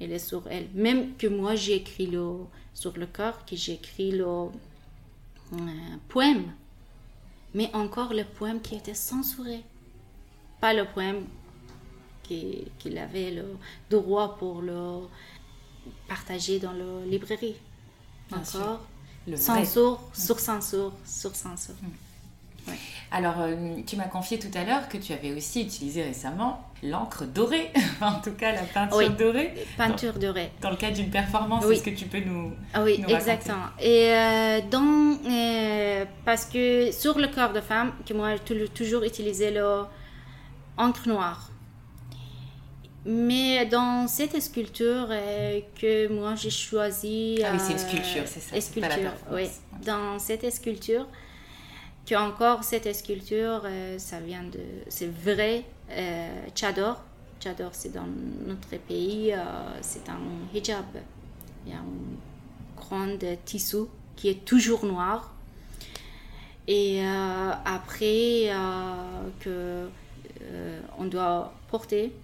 elle 0.01 0.13
est 0.13 0.19
sur 0.19 0.47
elle. 0.49 0.69
Même 0.75 1.17
que 1.17 1.27
moi 1.27 1.55
j'ai 1.55 1.75
écrit 1.77 2.07
le, 2.07 2.39
sur 2.73 2.97
le 2.97 3.07
corps, 3.07 3.45
que 3.45 3.57
j'ai 3.57 3.75
écrit 3.75 4.13
le 4.13 4.25
euh, 4.25 4.49
poème, 6.09 6.53
mais 7.55 7.71
encore 7.75 8.15
le 8.15 8.25
poème 8.25 8.61
qui 8.61 8.77
était 8.77 8.95
censuré, 8.95 9.63
pas 10.61 10.73
le 10.73 10.87
poème 10.87 11.27
qu'il 12.23 12.99
avait 12.99 13.31
le 13.31 13.57
droit 13.91 14.37
pour 14.39 14.63
le 14.63 15.01
partager 16.09 16.59
dans 16.59 16.73
la 16.73 17.05
librairie. 17.05 17.57
Encore. 18.33 18.81
Censure, 19.37 20.01
sur 20.13 20.39
censure, 20.39 20.93
sur 21.07 21.35
censure. 21.35 21.75
Alors, 23.11 23.41
euh, 23.41 23.77
tu 23.87 23.97
m'as 23.97 24.09
confié 24.09 24.39
tout 24.39 24.51
à 24.55 24.65
l'heure 24.65 24.89
que 24.89 24.97
tu 24.97 25.13
avais 25.13 25.33
aussi 25.33 25.63
utilisé 25.63 26.03
récemment 26.03 26.65
l'encre 26.83 27.25
dorée, 27.25 27.71
en 28.01 28.21
tout 28.21 28.33
cas 28.33 28.53
la 28.53 28.63
peinture 28.63 29.11
dorée. 29.11 29.55
Peinture 29.77 30.13
dorée. 30.15 30.51
Dans 30.61 30.71
le 30.71 30.77
cadre 30.77 30.97
d'une 30.97 31.11
performance, 31.11 31.65
est-ce 31.65 31.83
que 31.83 31.91
tu 31.91 32.07
peux 32.07 32.21
nous. 32.21 32.53
Ah 32.73 32.83
oui, 32.83 33.03
exactement. 33.09 33.67
Et 33.81 34.13
euh, 34.13 34.61
dans, 34.71 35.19
euh, 35.27 36.05
parce 36.25 36.45
que 36.45 36.91
sur 36.93 37.19
le 37.19 37.29
corps 37.29 37.53
de 37.53 37.61
femme, 37.61 37.93
que 38.07 38.13
moi 38.15 38.35
j'ai 38.47 38.69
toujours 38.69 39.05
utilisé 39.05 39.51
l'encre 39.51 41.09
noire. 41.09 41.51
Mais 43.07 43.67
dans 43.67 44.09
cette 44.09 44.41
sculpture 44.41 45.09
euh, 45.11 45.61
que 45.79 46.09
moi 46.09 46.35
j'ai 46.37 46.51
choisi. 46.51 47.39
Ah 47.45 47.51
oui, 47.53 47.59
c'est 47.61 47.73
une 47.73 47.79
sculpture, 47.79 48.23
c'est 48.25 48.41
ça. 48.41 48.61
Sculpture, 48.61 49.13
oui. 49.31 49.49
Dans 49.85 50.19
cette 50.19 50.51
sculpture, 50.51 51.07
que 52.07 52.15
encore 52.15 52.65
cette 52.65 52.93
sculpture, 52.95 53.63
euh, 53.65 53.99
ça 53.99 54.21
vient 54.21 54.43
de. 54.45 54.61
C'est 54.89 55.11
vrai, 55.11 55.65
euh, 55.91 56.29
Chador. 56.55 57.03
Chador, 57.41 57.71
c'est 57.73 57.93
dans 57.93 58.07
notre 58.47 58.77
pays, 58.87 59.35
c'est 59.83 60.09
un 60.09 60.21
hijab. 60.55 60.85
Il 61.67 61.73
y 61.73 61.75
a 61.75 61.79
un 61.79 62.77
grand 62.77 63.19
tissu 63.45 63.85
qui 64.17 64.29
est 64.29 64.45
toujours 64.45 64.87
noir. 64.87 65.35
Et 66.67 67.05
après, 67.05 68.51
que 69.41 69.89
on 70.97 71.05
doit 71.05 71.53
porter 71.69 72.15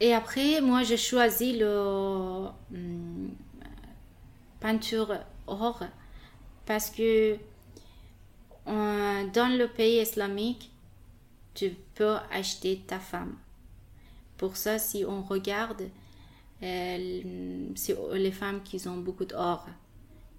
et 0.00 0.14
après, 0.14 0.60
moi, 0.60 0.82
j'ai 0.84 0.96
choisi 0.96 1.56
le 1.56 2.46
hum, 2.72 3.30
peinture 4.60 5.12
or 5.46 5.82
parce 6.66 6.90
que 6.90 7.36
dans 8.68 9.56
le 9.56 9.66
pays 9.66 10.00
islamique, 10.00 10.70
tu 11.54 11.70
peux 11.94 12.16
acheter 12.30 12.82
ta 12.86 12.98
femme. 12.98 13.36
Pour 14.36 14.56
ça, 14.56 14.78
si 14.78 15.04
on 15.04 15.22
regarde, 15.22 15.88
c'est 16.60 17.96
les 18.12 18.32
femmes 18.32 18.62
qui 18.62 18.86
ont 18.88 18.98
beaucoup 18.98 19.24
d'or, 19.24 19.66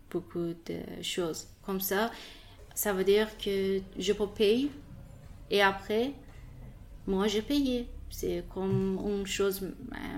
beaucoup 0.10 0.54
de 0.66 1.02
choses. 1.02 1.48
Comme 1.66 1.82
ça, 1.82 2.12
ça 2.74 2.94
veut 2.94 3.04
dire 3.04 3.38
que 3.38 3.82
je 3.98 4.14
peux 4.14 4.28
payer 4.28 4.72
et 5.50 5.62
après, 5.62 6.14
moi, 7.08 7.28
j'ai 7.28 7.42
payé. 7.42 7.88
C'est 8.10 8.44
comme 8.54 9.00
une 9.06 9.28
chose, 9.28 9.62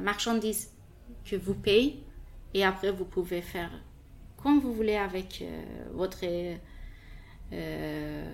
marchandise 0.02 0.72
que 1.26 1.36
vous 1.36 1.56
payez 1.56 2.04
et 2.54 2.64
après 2.64 2.92
vous 2.92 3.06
pouvez 3.06 3.42
faire 3.42 3.72
comme 4.42 4.60
vous 4.60 4.74
voulez 4.74 4.96
avec 4.96 5.42
euh, 5.42 5.64
votre 5.94 6.24
euh, 7.54 8.26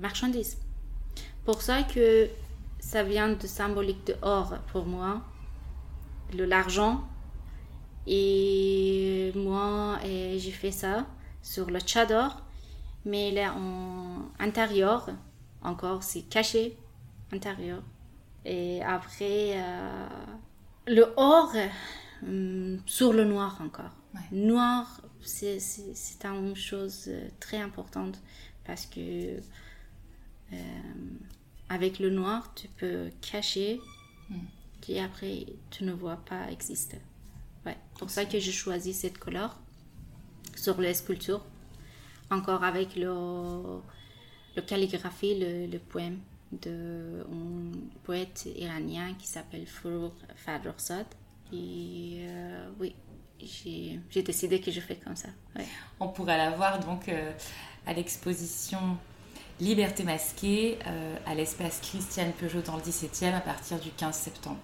marchandise. 0.00 0.58
Pour 1.44 1.62
ça 1.62 1.82
que 1.82 2.28
ça 2.78 3.02
vient 3.02 3.32
de 3.32 3.46
symbolique 3.46 4.06
de 4.06 4.16
or 4.22 4.58
pour 4.72 4.86
moi, 4.86 5.22
de 6.32 6.44
l'argent. 6.44 7.04
Et 8.06 9.32
moi, 9.36 9.98
j'ai 10.02 10.50
fait 10.50 10.72
ça 10.72 11.06
sur 11.40 11.70
le 11.70 11.78
chador, 11.84 12.42
mais 13.04 13.30
là 13.30 13.54
en 13.54 14.28
intérieur, 14.40 15.08
encore 15.62 16.02
c'est 16.02 16.22
caché 16.22 16.76
intérieur. 17.32 17.82
Et 18.44 18.82
après, 18.82 19.54
euh, 19.56 20.06
le 20.86 21.12
or 21.16 21.52
euh, 22.24 22.76
sur 22.86 23.12
le 23.12 23.24
noir 23.24 23.58
encore. 23.62 23.96
Noir, 24.30 25.00
c'est 25.20 25.58
une 26.24 26.56
chose 26.56 27.04
euh, 27.08 27.28
très 27.40 27.58
importante 27.58 28.20
parce 28.64 28.86
que 28.86 29.40
avec 31.68 31.98
le 31.98 32.10
noir, 32.10 32.52
tu 32.54 32.68
peux 32.68 33.10
cacher 33.22 33.80
mm. 34.28 34.36
et 34.88 35.00
après, 35.00 35.46
tu 35.70 35.84
ne 35.84 35.92
vois 35.92 36.16
pas 36.16 36.50
exister. 36.50 36.98
Ouais. 37.64 37.76
Pour 37.98 38.10
ça 38.10 38.24
que 38.26 38.38
j'ai 38.38 38.52
choisi 38.52 38.92
cette 38.92 39.18
couleur 39.18 39.58
sur 40.56 40.80
les 40.80 40.94
sculptures. 40.94 41.44
Encore 42.30 42.64
avec 42.64 42.96
le, 42.96 43.80
le 44.56 44.62
calligraphie, 44.62 45.38
le, 45.38 45.66
le 45.66 45.78
poème 45.78 46.18
d'un 46.50 47.24
poète 48.04 48.48
iranien 48.56 49.14
qui 49.18 49.26
s'appelle 49.26 49.66
Fourouk 49.66 50.14
Farrokhzad. 50.36 51.06
Et 51.52 52.26
euh, 52.28 52.70
oui, 52.78 52.94
j'ai 53.38 54.22
décidé 54.22 54.60
que 54.60 54.70
je 54.70 54.80
fais 54.80 54.96
comme 54.96 55.16
ça. 55.16 55.28
On 56.00 56.08
pourra 56.08 56.36
la 56.36 56.50
voir 56.50 56.80
donc 56.80 57.08
euh, 57.08 57.32
à 57.86 57.92
l'exposition 57.92 58.78
Liberté 59.60 60.02
masquée 60.02 60.78
euh, 60.86 61.16
à 61.26 61.34
l'espace 61.34 61.78
Christiane 61.80 62.32
Peugeot 62.32 62.62
dans 62.62 62.76
le 62.76 62.82
17e 62.82 63.34
à 63.34 63.40
partir 63.40 63.78
du 63.78 63.90
15 63.90 64.16
septembre. 64.16 64.58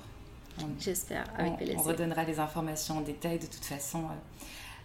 J'espère, 0.80 1.24
avec 1.36 1.76
on, 1.76 1.80
on, 1.80 1.82
redonnera 1.82 2.24
les 2.24 2.40
informations 2.40 2.98
en 2.98 3.00
détail 3.02 3.38
de 3.38 3.46
toute 3.46 3.64
façon 3.64 4.04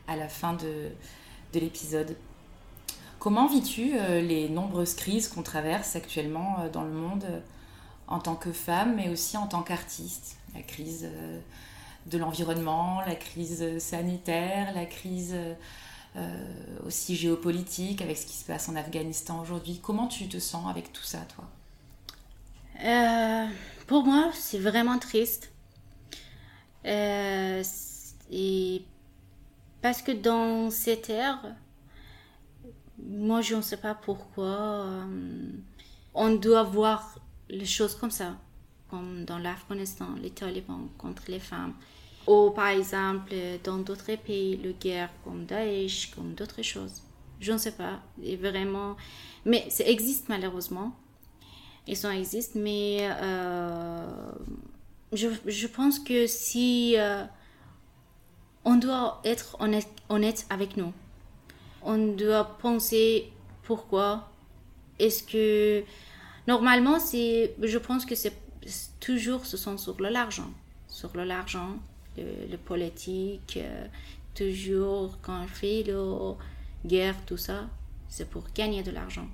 à 0.07 0.15
la 0.15 0.27
fin 0.27 0.53
de, 0.53 0.89
de 1.53 1.59
l'épisode. 1.59 2.15
Comment 3.23 3.47
vis-tu 3.47 3.93
euh, 3.95 4.19
les 4.19 4.49
nombreuses 4.49 4.95
crises 4.95 5.29
qu'on 5.29 5.43
traverse 5.43 5.95
actuellement 5.95 6.57
euh, 6.59 6.69
dans 6.69 6.83
le 6.83 6.91
monde 6.91 7.23
euh, 7.23 7.39
en 8.07 8.19
tant 8.19 8.35
que 8.35 8.51
femme, 8.51 8.95
mais 8.97 9.07
aussi 9.07 9.37
en 9.37 9.47
tant 9.47 9.61
qu'artiste? 9.61 10.35
La 10.53 10.61
crise 10.61 11.09
de 12.05 12.17
l'environnement, 12.17 13.01
la 13.07 13.15
crise 13.15 13.79
sanitaire, 13.79 14.71
la 14.75 14.85
crise 14.85 15.35
aussi 16.85 17.15
géopolitique 17.15 18.01
avec 18.01 18.17
ce 18.17 18.25
qui 18.25 18.33
se 18.33 18.45
passe 18.45 18.69
en 18.69 18.75
Afghanistan 18.75 19.41
aujourd'hui. 19.41 19.79
Comment 19.81 20.07
tu 20.07 20.27
te 20.27 20.37
sens 20.37 20.69
avec 20.69 20.93
tout 20.93 21.03
ça, 21.03 21.19
toi? 21.35 21.45
Euh, 22.83 23.47
pour 23.87 24.03
moi, 24.03 24.31
c'est 24.33 24.59
vraiment 24.59 24.99
triste. 24.99 25.51
Euh, 26.85 27.63
et 28.31 28.83
parce 29.81 30.01
que 30.01 30.11
dans 30.11 30.69
cette 30.69 31.09
ère, 31.09 31.55
moi, 32.97 33.41
je 33.41 33.55
ne 33.55 33.61
sais 33.61 33.77
pas 33.77 33.95
pourquoi 33.95 34.85
euh, 34.85 35.51
on 36.13 36.35
doit 36.35 36.63
voir 36.63 37.19
les 37.49 37.65
choses 37.65 37.95
comme 37.95 38.11
ça, 38.11 38.35
comme 38.89 39.25
dans 39.25 39.37
l'Afghanistan, 39.37 40.07
les 40.21 40.31
talibans 40.31 40.89
contre 40.97 41.23
les 41.27 41.39
femmes. 41.39 41.73
Ou 42.27 42.51
par 42.51 42.67
exemple, 42.67 43.33
dans 43.63 43.77
d'autres 43.77 44.15
pays, 44.15 44.57
le 44.57 44.71
guerre 44.71 45.09
comme 45.23 45.45
Daesh, 45.45 46.11
comme 46.15 46.33
d'autres 46.33 46.61
choses. 46.61 47.01
Je 47.39 47.51
ne 47.51 47.57
sais 47.57 47.73
pas. 47.73 47.99
Et 48.23 48.37
vraiment. 48.37 48.95
Mais 49.45 49.69
ça 49.69 49.83
existe 49.85 50.29
malheureusement. 50.29 50.95
Ils 51.85 51.97
sont 51.97 52.11
existent, 52.11 52.59
mais 52.59 52.99
euh, 53.01 54.31
je, 55.11 55.27
je, 55.45 55.67
pense 55.67 55.99
que 55.99 56.27
si 56.27 56.95
euh, 56.97 57.25
on 58.63 58.75
doit 58.75 59.19
être 59.25 59.57
honnête, 59.59 59.89
honnête 60.07 60.45
avec 60.49 60.77
nous, 60.77 60.93
on 61.81 62.13
doit 62.13 62.57
penser 62.61 63.33
pourquoi 63.63 64.29
est-ce 64.99 65.23
que 65.23 65.83
normalement 66.47 66.99
c'est 66.99 67.55
je 67.61 67.77
pense 67.77 68.05
que 68.05 68.15
c'est 68.15 68.33
toujours 68.99 69.45
ce 69.45 69.57
sont 69.57 69.77
sur 69.77 69.99
l'argent 69.99 70.51
sur 70.87 71.15
l'argent 71.17 71.79
le, 72.17 72.57
politique 72.57 73.57
euh, 73.57 73.87
toujours 74.35 75.17
quand 75.21 75.43
on 75.43 75.47
fait 75.47 75.83
la 75.83 76.35
guerre 76.85 77.15
tout 77.25 77.37
ça 77.37 77.67
c'est 78.07 78.29
pour 78.29 78.43
gagner 78.53 78.83
de 78.83 78.91
l'argent 78.91 79.27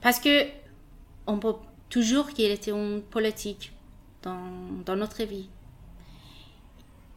parce 0.00 0.18
que 0.18 0.46
on 1.26 1.38
peut 1.38 1.54
toujours 1.88 2.28
qu'il 2.30 2.50
était 2.50 2.72
une 2.72 3.02
politique 3.02 3.72
dans, 4.22 4.82
dans 4.84 4.96
notre 4.96 5.22
vie 5.24 5.48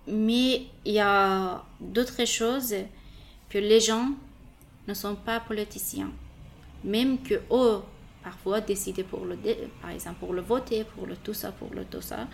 mais 0.08 0.68
il 0.86 0.94
y 0.94 1.00
a 1.00 1.64
d'autres 1.80 2.26
choses 2.26 2.76
que 3.50 3.58
les 3.58 3.80
gens 3.80 4.10
ne 4.88 4.94
sont 4.94 5.16
pas 5.16 5.40
politiciens. 5.40 6.12
Même 6.84 7.20
que 7.22 7.36
eux, 7.52 7.82
parfois, 8.24 8.62
décident 8.62 9.04
pour 9.10 9.26
le, 9.26 9.38
par 9.82 9.92
exemple, 9.92 10.20
pour 10.20 10.34
le 10.34 10.42
voter, 10.42 10.84
pour 10.84 11.08
le 11.08 11.16
tout 11.16 11.34
ça, 11.34 11.52
pour 11.52 11.74
le 11.74 11.86
tout 11.86 12.02
ça. 12.02 12.28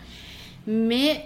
Mais 0.66 1.24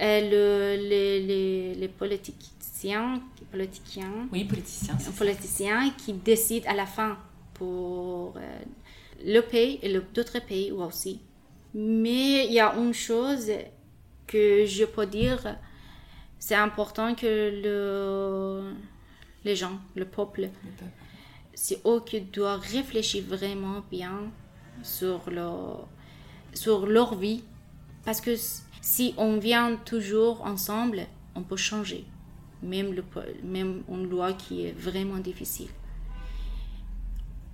euh, 0.00 0.76
les, 0.76 1.20
les, 1.20 1.74
les, 1.74 1.88
politiciens, 1.88 3.20
politiciens, 3.50 4.28
oui, 4.32 4.44
politiciens, 4.44 4.96
politiciens 5.16 5.90
qui 5.96 6.12
décident 6.12 6.68
à 6.68 6.74
la 6.74 6.86
fin 6.86 7.18
pour 7.54 8.34
euh, 8.36 8.58
le 9.24 9.40
pays 9.40 9.78
et 9.82 9.92
d'autres 10.14 10.44
pays 10.44 10.72
aussi. 10.72 11.20
Mais 11.74 12.46
il 12.46 12.52
y 12.52 12.60
a 12.60 12.74
une 12.76 12.92
chose 12.92 13.50
que 14.26 14.66
je 14.66 14.84
peux 14.84 15.06
dire, 15.06 15.56
c'est 16.38 16.54
important 16.54 17.14
que 17.14 17.62
le 17.62 18.74
les 19.46 19.56
gens, 19.56 19.78
le 19.94 20.04
peuple. 20.04 20.50
C'est 21.54 21.80
eux 21.86 22.02
qui 22.04 22.20
doivent 22.20 22.60
réfléchir 22.60 23.24
vraiment 23.26 23.82
bien 23.90 24.30
sur 24.82 25.30
leur, 25.30 25.88
sur 26.52 26.86
leur 26.86 27.14
vie. 27.14 27.44
Parce 28.04 28.20
que 28.20 28.32
si 28.86 29.14
on 29.16 29.38
vient 29.38 29.74
toujours 29.84 30.46
ensemble, 30.46 31.06
on 31.34 31.42
peut 31.42 31.56
changer. 31.56 32.06
Même, 32.62 32.92
le, 32.92 33.04
même 33.42 33.82
une 33.88 34.08
loi 34.08 34.32
qui 34.32 34.64
est 34.64 34.70
vraiment 34.78 35.18
difficile. 35.18 35.70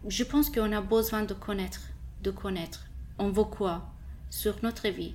Je 0.07 0.25
pense 0.25 0.51
qu'on 0.51 0.71
a 0.73 0.83
besoin 0.83 1.23
de 1.23 1.33
connaître, 1.33 1.81
de 2.23 2.31
connaître. 2.31 2.85
On 3.19 3.31
veut 3.31 3.45
quoi 3.45 3.89
sur 4.29 4.57
notre 4.63 4.89
vie? 4.89 5.15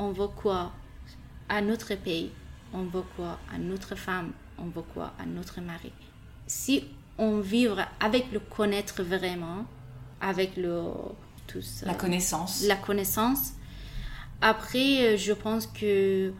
On 0.00 0.10
veut 0.10 0.26
quoi 0.26 0.72
à 1.48 1.60
notre 1.60 1.94
pays? 1.94 2.32
On 2.72 2.82
veut 2.82 3.04
quoi 3.14 3.38
à 3.54 3.56
notre 3.58 3.94
femme? 3.94 4.32
On 4.58 4.64
veut 4.64 4.82
quoi 4.82 5.12
à 5.16 5.26
notre 5.26 5.60
mari? 5.60 5.92
Si 6.48 6.82
on 7.18 7.38
vivre 7.38 7.86
avec 8.00 8.32
le 8.32 8.40
connaître 8.40 9.04
vraiment, 9.04 9.64
avec 10.20 10.56
le 10.56 10.82
tout 11.46 11.62
la 11.84 11.94
connaissance, 11.94 12.64
la 12.64 12.74
connaissance. 12.74 13.52
Après, 14.40 15.14
euh, 15.14 15.16
je 15.16 15.32
pense 15.32 15.66
que 15.66 16.32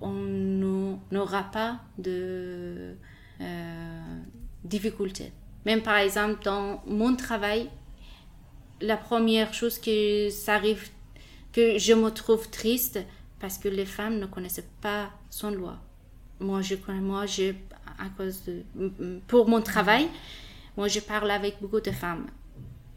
on 0.00 0.98
n'aura 1.10 1.44
pas 1.44 1.80
de 1.98 2.96
euh, 3.40 4.18
difficultés. 4.64 5.32
Même 5.64 5.82
par 5.82 5.96
exemple 5.96 6.42
dans 6.44 6.82
mon 6.86 7.16
travail, 7.16 7.70
la 8.80 8.96
première 8.96 9.54
chose 9.54 9.78
que 9.78 10.28
ça 10.30 10.56
arrive, 10.56 10.90
que 11.52 11.78
je 11.78 11.92
me 11.94 12.10
trouve 12.10 12.50
triste 12.50 12.98
parce 13.40 13.56
que 13.58 13.68
les 13.68 13.86
femmes 13.86 14.18
ne 14.18 14.26
connaissaient 14.26 14.68
pas 14.80 15.10
son 15.30 15.50
loi 15.50 15.78
moi, 16.40 16.62
je 16.62 16.74
moi, 17.00 17.26
je, 17.26 17.52
à 17.98 18.08
cause 18.16 18.42
de, 18.44 18.62
pour 19.26 19.48
mon 19.48 19.60
travail, 19.60 20.08
moi, 20.76 20.88
je 20.88 21.00
parle 21.00 21.30
avec 21.30 21.56
beaucoup 21.60 21.80
de 21.80 21.90
femmes. 21.90 22.26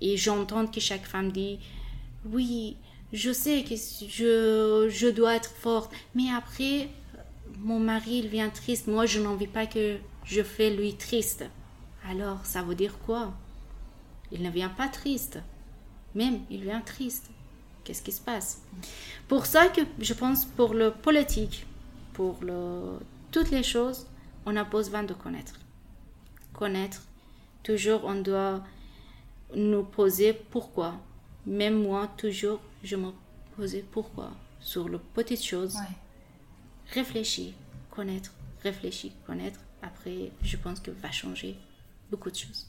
Et 0.01 0.17
j'entends 0.17 0.67
que 0.67 0.79
chaque 0.79 1.05
femme 1.05 1.31
dit, 1.31 1.59
oui, 2.25 2.77
je 3.13 3.31
sais 3.31 3.63
que 3.63 3.75
je, 3.75 4.87
je 4.89 5.07
dois 5.07 5.35
être 5.35 5.49
forte, 5.49 5.91
mais 6.15 6.29
après, 6.31 6.89
mon 7.59 7.79
mari, 7.79 8.19
il 8.19 8.27
vient 8.27 8.49
triste. 8.49 8.87
Moi, 8.87 9.05
je 9.05 9.19
n'en 9.19 9.35
veux 9.35 9.47
pas 9.47 9.65
que 9.65 9.97
je 10.23 10.43
fais 10.43 10.69
lui 10.69 10.95
triste. 10.95 11.45
Alors, 12.07 12.45
ça 12.45 12.61
veut 12.61 12.75
dire 12.75 12.97
quoi? 13.05 13.33
Il 14.31 14.41
ne 14.41 14.49
vient 14.49 14.69
pas 14.69 14.87
triste. 14.87 15.39
Même, 16.15 16.41
il 16.49 16.63
vient 16.63 16.81
triste. 16.81 17.29
Qu'est-ce 17.83 18.01
qui 18.01 18.11
se 18.11 18.21
passe? 18.21 18.61
Pour 19.27 19.45
ça 19.45 19.67
que 19.67 19.81
je 19.99 20.13
pense 20.13 20.43
pour 20.43 20.73
le 20.73 20.91
politique, 20.91 21.65
pour 22.13 22.37
le 22.41 22.99
toutes 23.31 23.51
les 23.51 23.63
choses, 23.63 24.07
on 24.45 24.55
a 24.55 24.63
besoin 24.63 25.03
de 25.03 25.13
connaître. 25.13 25.53
Connaître, 26.53 27.03
toujours 27.63 28.01
on 28.03 28.15
doit 28.15 28.61
nous 29.55 29.83
poser 29.83 30.33
pourquoi. 30.33 30.95
Même 31.47 31.81
moi, 31.81 32.09
toujours, 32.17 32.59
je 32.83 32.97
me 32.97 33.11
posais 33.55 33.83
pourquoi 33.89 34.31
sur 34.59 34.89
les 34.89 34.97
petites 35.13 35.43
choses. 35.43 35.77
Réfléchir, 36.93 37.53
connaître, 37.89 38.33
réfléchir, 38.61 39.11
connaître. 39.25 39.61
Après, 39.81 40.31
je 40.43 40.57
pense 40.57 40.81
que 40.81 40.91
va 40.91 41.09
changer 41.09 41.55
beaucoup 42.11 42.29
de 42.29 42.35
choses. 42.35 42.67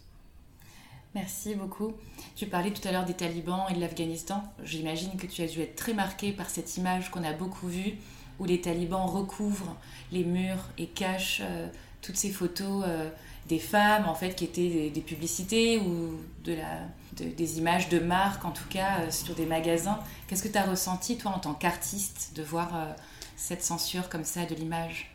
Merci 1.12 1.56
beaucoup. 1.56 1.94
Tu 2.36 2.46
parlais 2.46 2.70
tout 2.70 2.86
à 2.86 2.92
l'heure 2.92 3.04
des 3.04 3.14
talibans 3.14 3.66
et 3.68 3.74
de 3.74 3.80
l'Afghanistan. 3.80 4.44
J'imagine 4.62 5.16
que 5.16 5.26
tu 5.26 5.42
as 5.42 5.48
dû 5.48 5.60
être 5.60 5.74
très 5.74 5.92
marqué 5.92 6.30
par 6.30 6.48
cette 6.48 6.76
image 6.76 7.10
qu'on 7.10 7.24
a 7.24 7.32
beaucoup 7.32 7.66
vue 7.66 7.94
où 8.38 8.44
les 8.44 8.60
talibans 8.60 9.06
recouvrent 9.06 9.76
les 10.12 10.22
murs 10.22 10.68
et 10.78 10.86
cachent 10.86 11.42
euh, 11.42 11.66
toutes 12.00 12.16
ces 12.16 12.30
photos 12.30 12.84
euh, 12.86 13.10
des 13.48 13.58
femmes 13.58 14.06
en 14.06 14.14
fait 14.14 14.36
qui 14.36 14.44
étaient 14.44 14.90
des, 14.90 15.00
publicités 15.00 15.78
ou 15.78 16.20
de 16.44 16.52
la, 16.52 16.82
des 17.22 17.58
images 17.58 17.88
de 17.88 17.98
marque 17.98 18.44
en 18.44 18.50
tout 18.50 18.68
cas 18.68 19.00
euh, 19.00 19.10
sur 19.10 19.34
des 19.34 19.46
magasins. 19.46 19.98
Qu'est-ce 20.26 20.42
que 20.42 20.48
tu 20.48 20.58
as 20.58 20.64
ressenti 20.64 21.16
toi 21.18 21.32
en 21.32 21.38
tant 21.38 21.54
qu'artiste 21.54 22.32
de 22.36 22.42
voir 22.42 22.96
cette 23.36 23.62
censure 23.62 24.08
comme 24.08 24.24
ça 24.24 24.44
de 24.44 24.54
l'image? 24.54 25.14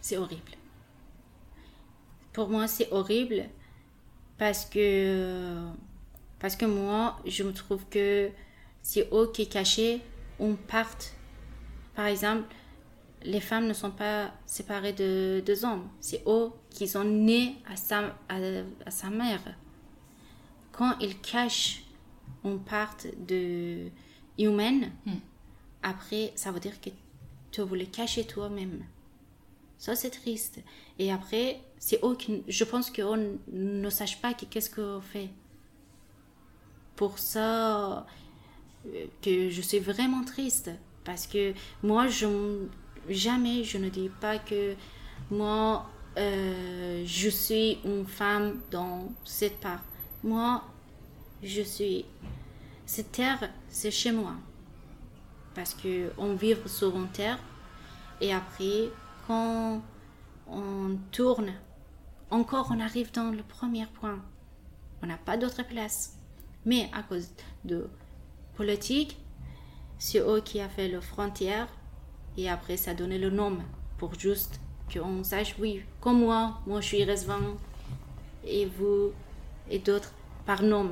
C'est 0.00 0.16
horrible. 0.16 0.52
Pour 2.32 2.48
moi 2.48 2.66
c'est 2.66 2.90
horrible 2.92 3.44
parce 4.38 4.64
que 4.64 5.56
parce 6.38 6.56
que 6.56 6.64
moi 6.64 7.18
je 7.26 7.42
me 7.42 7.52
trouve 7.52 7.84
que 7.90 8.30
c'est 8.82 9.08
eux 9.12 9.30
qui 9.34 9.48
cachent 9.48 10.00
on 10.38 10.54
parte 10.54 11.14
par 12.00 12.06
exemple, 12.06 12.54
les 13.24 13.40
femmes 13.40 13.66
ne 13.66 13.74
sont 13.74 13.90
pas 13.90 14.30
séparées 14.46 14.94
de, 14.94 15.42
deux 15.44 15.64
hommes. 15.66 15.86
C'est 16.00 16.22
eux 16.26 16.50
qui 16.70 16.88
sont 16.88 17.04
nés 17.04 17.56
à 17.70 17.76
sa, 17.76 18.16
à, 18.28 18.90
sa 18.90 19.10
mère. 19.10 19.42
Quand 20.80 20.96
ils 20.98 21.20
cachent 21.20 21.82
une 22.42 22.58
part 22.58 22.96
de 23.28 23.90
humaine, 24.38 24.90
hmm. 25.04 25.12
après, 25.82 26.32
ça 26.36 26.50
veut 26.52 26.58
dire 26.58 26.80
que 26.80 26.88
tu 27.50 27.60
voulais 27.60 27.84
cacher 27.84 28.24
toi-même. 28.24 28.82
Ça, 29.76 29.94
c'est 29.94 30.08
triste. 30.08 30.58
Et 30.98 31.12
après, 31.12 31.60
c'est 31.78 32.02
eux 32.02 32.16
qui, 32.16 32.42
je 32.48 32.64
pense 32.64 32.90
qu'on 32.90 33.36
ne 33.52 33.90
sache 33.90 34.22
pas 34.22 34.32
qu'est-ce 34.32 34.70
qu'on 34.74 35.02
fait. 35.02 35.28
Pour 36.96 37.18
ça, 37.18 38.06
euh, 38.86 39.04
que 39.20 39.50
je 39.50 39.60
suis 39.60 39.80
vraiment 39.80 40.24
triste. 40.24 40.70
Parce 41.04 41.26
que 41.26 41.52
moi, 41.82 42.08
je, 42.08 42.64
jamais 43.06 43.64
je 43.64 43.76
ne 43.76 43.90
dis 43.90 44.08
pas 44.18 44.38
que 44.38 44.74
moi, 45.30 45.90
euh, 46.16 47.02
je 47.04 47.28
suis 47.28 47.80
une 47.84 48.06
femme 48.06 48.62
dans 48.70 49.12
cette 49.26 49.60
part. 49.60 49.84
Moi, 50.22 50.62
je 51.42 51.62
suis... 51.62 52.04
Cette 52.86 53.12
terre, 53.12 53.50
c'est 53.68 53.90
chez 53.90 54.12
moi. 54.12 54.34
Parce 55.54 55.74
que 55.74 56.12
on 56.18 56.34
vit 56.34 56.56
sur 56.66 56.96
une 56.96 57.08
terre. 57.08 57.38
Et 58.20 58.32
après, 58.32 58.88
quand 59.26 59.80
on 60.48 60.98
tourne, 61.12 61.52
encore 62.30 62.68
on 62.70 62.80
arrive 62.80 63.12
dans 63.12 63.30
le 63.30 63.42
premier 63.42 63.86
point. 63.86 64.20
On 65.02 65.06
n'a 65.06 65.16
pas 65.16 65.36
d'autre 65.36 65.64
place. 65.66 66.16
Mais 66.64 66.90
à 66.92 67.02
cause 67.02 67.28
de 67.64 67.88
politique, 68.54 69.16
c'est 69.98 70.20
eux 70.20 70.40
qui 70.40 70.60
a 70.60 70.68
fait 70.68 70.88
la 70.88 71.00
frontière 71.00 71.68
et 72.36 72.48
après 72.48 72.76
ça 72.76 72.94
donné 72.94 73.18
le 73.18 73.30
nom 73.30 73.58
pour 73.98 74.18
juste 74.18 74.60
qu'on 74.92 75.22
sache, 75.24 75.54
oui, 75.58 75.82
comme 76.00 76.20
moi, 76.20 76.58
moi 76.66 76.80
je 76.80 76.86
suis 76.86 77.04
résident 77.04 77.56
et 78.44 78.66
vous 78.66 79.12
et 79.70 79.78
d'autres 79.78 80.12
par 80.46 80.62
nom. 80.62 80.90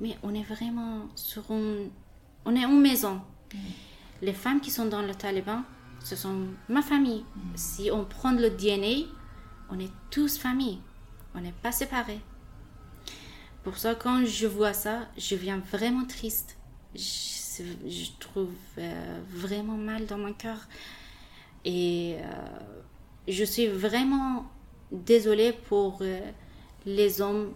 Mais 0.00 0.16
on 0.22 0.34
est 0.34 0.42
vraiment 0.42 1.08
sur 1.14 1.50
une, 1.50 1.90
on 2.44 2.54
est 2.54 2.64
en 2.64 2.72
maison. 2.72 3.20
Mm. 3.52 3.58
Les 4.22 4.32
femmes 4.32 4.60
qui 4.60 4.70
sont 4.70 4.86
dans 4.86 5.02
le 5.02 5.14
Taliban, 5.14 5.62
ce 6.02 6.16
sont 6.16 6.46
ma 6.68 6.82
famille. 6.82 7.24
Mm. 7.34 7.40
Si 7.56 7.90
on 7.90 8.04
prend 8.04 8.32
le 8.32 8.50
DNA, 8.50 9.08
on 9.70 9.78
est 9.78 9.92
tous 10.10 10.38
famille. 10.38 10.80
On 11.34 11.40
n'est 11.40 11.52
pas 11.52 11.72
séparés. 11.72 12.20
Pour 13.64 13.76
ça, 13.76 13.94
quand 13.94 14.24
je 14.24 14.46
vois 14.46 14.72
ça, 14.72 15.08
je 15.16 15.34
viens 15.34 15.58
vraiment 15.72 16.04
triste. 16.04 16.56
Je, 16.94 17.62
je 17.86 18.10
trouve 18.18 18.54
euh, 18.78 19.20
vraiment 19.28 19.76
mal 19.76 20.06
dans 20.06 20.18
mon 20.18 20.32
cœur. 20.32 20.58
Et 21.64 22.16
euh, 22.18 22.24
je 23.26 23.44
suis 23.44 23.66
vraiment 23.66 24.50
désolée 24.90 25.52
pour 25.52 25.98
euh, 26.00 26.20
les 26.86 27.20
hommes 27.20 27.52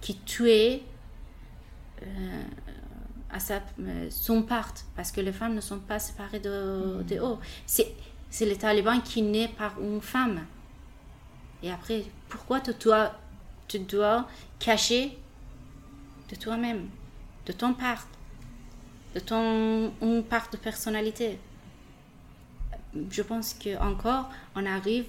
qui 0.00 0.16
tuaient 0.18 0.82
à 3.30 3.40
sa, 3.40 3.60
son 4.10 4.42
part, 4.42 4.72
parce 4.94 5.10
que 5.10 5.20
les 5.20 5.32
femmes 5.32 5.54
ne 5.54 5.60
sont 5.60 5.80
pas 5.80 5.98
séparées 5.98 6.40
de, 6.40 7.02
de 7.02 7.18
haut. 7.18 7.38
C'est, 7.66 7.92
c'est 8.30 8.46
les 8.46 8.56
talibans 8.56 9.02
qui 9.02 9.22
naissent 9.22 9.50
par 9.56 9.80
une 9.80 10.00
femme. 10.00 10.46
Et 11.62 11.70
après, 11.70 12.04
pourquoi 12.28 12.60
tu 12.60 12.72
dois, 12.74 13.12
tu 13.66 13.78
dois 13.80 14.28
cacher 14.58 15.18
de 16.30 16.36
toi-même, 16.36 16.88
de 17.46 17.52
ton 17.52 17.74
part, 17.74 18.06
de 19.14 19.20
ton 19.20 19.92
part 20.28 20.48
de 20.50 20.56
personnalité? 20.56 21.38
Je 23.10 23.22
pense 23.22 23.54
que 23.54 23.76
encore 23.78 24.30
on 24.54 24.64
arrive 24.66 25.06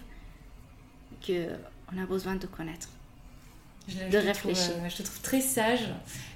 que 1.21 1.49
on 1.93 2.01
a 2.01 2.05
besoin 2.05 2.35
de 2.35 2.47
connaître. 2.47 2.89
De 3.87 4.17
réfléchir. 4.17 4.71
Euh, 4.77 4.89
je 4.89 4.97
te 4.97 5.03
trouve 5.03 5.21
très 5.21 5.41
sage. 5.41 5.87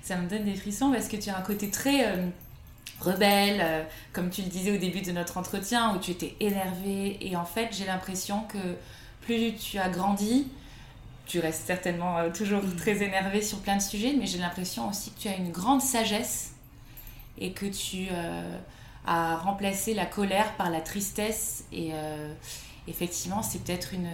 Ça 0.10 0.16
me 0.16 0.28
donne 0.28 0.46
des 0.46 0.56
frissons 0.56 0.92
parce 0.92 1.08
que 1.08 1.18
tu 1.18 1.30
as 1.30 1.38
un 1.38 1.42
côté 1.42 1.70
très 1.70 2.08
euh, 2.08 2.28
rebelle, 3.00 3.60
euh, 3.62 3.84
comme 4.12 4.32
tu 4.32 4.42
le 4.42 4.48
disais 4.48 4.72
au 4.72 4.78
début 4.78 5.02
de 5.02 5.12
notre 5.12 5.38
entretien, 5.38 5.96
où 5.96 6.00
tu 6.00 6.10
étais 6.10 6.36
énervée. 6.40 7.18
Et 7.22 7.36
en 7.36 7.46
fait, 7.46 7.70
j'ai 7.72 7.86
l'impression 7.86 8.42
que 8.42 8.58
plus 9.22 9.54
tu 9.56 9.78
as 9.78 9.90
grandi, 9.90 10.48
tu 11.28 11.40
restes 11.40 11.68
certainement 11.68 12.18
euh, 12.18 12.32
toujours 12.32 12.64
mm. 12.64 12.76
très 12.76 13.04
énervé 13.04 13.44
sur 13.44 13.60
plein 13.60 13.78
de 13.78 13.84
sujets, 13.84 14.16
mais 14.18 14.26
j'ai 14.26 14.40
l'impression 14.40 14.90
aussi 14.90 15.12
que 15.12 15.20
tu 15.20 15.28
as 15.28 15.36
une 15.36 15.52
grande 15.52 15.82
sagesse 15.82 16.54
et 17.38 17.52
que 17.52 17.68
tu 17.68 18.08
as 19.06 19.38
remplacé 19.38 19.94
la 19.94 20.06
colère 20.06 20.56
par 20.58 20.70
la 20.70 20.82
tristesse. 20.82 21.66
Et 21.72 21.92
effectivement, 22.88 23.42
c'est 23.44 23.64
peut-être 23.64 23.94
une, 23.94 24.10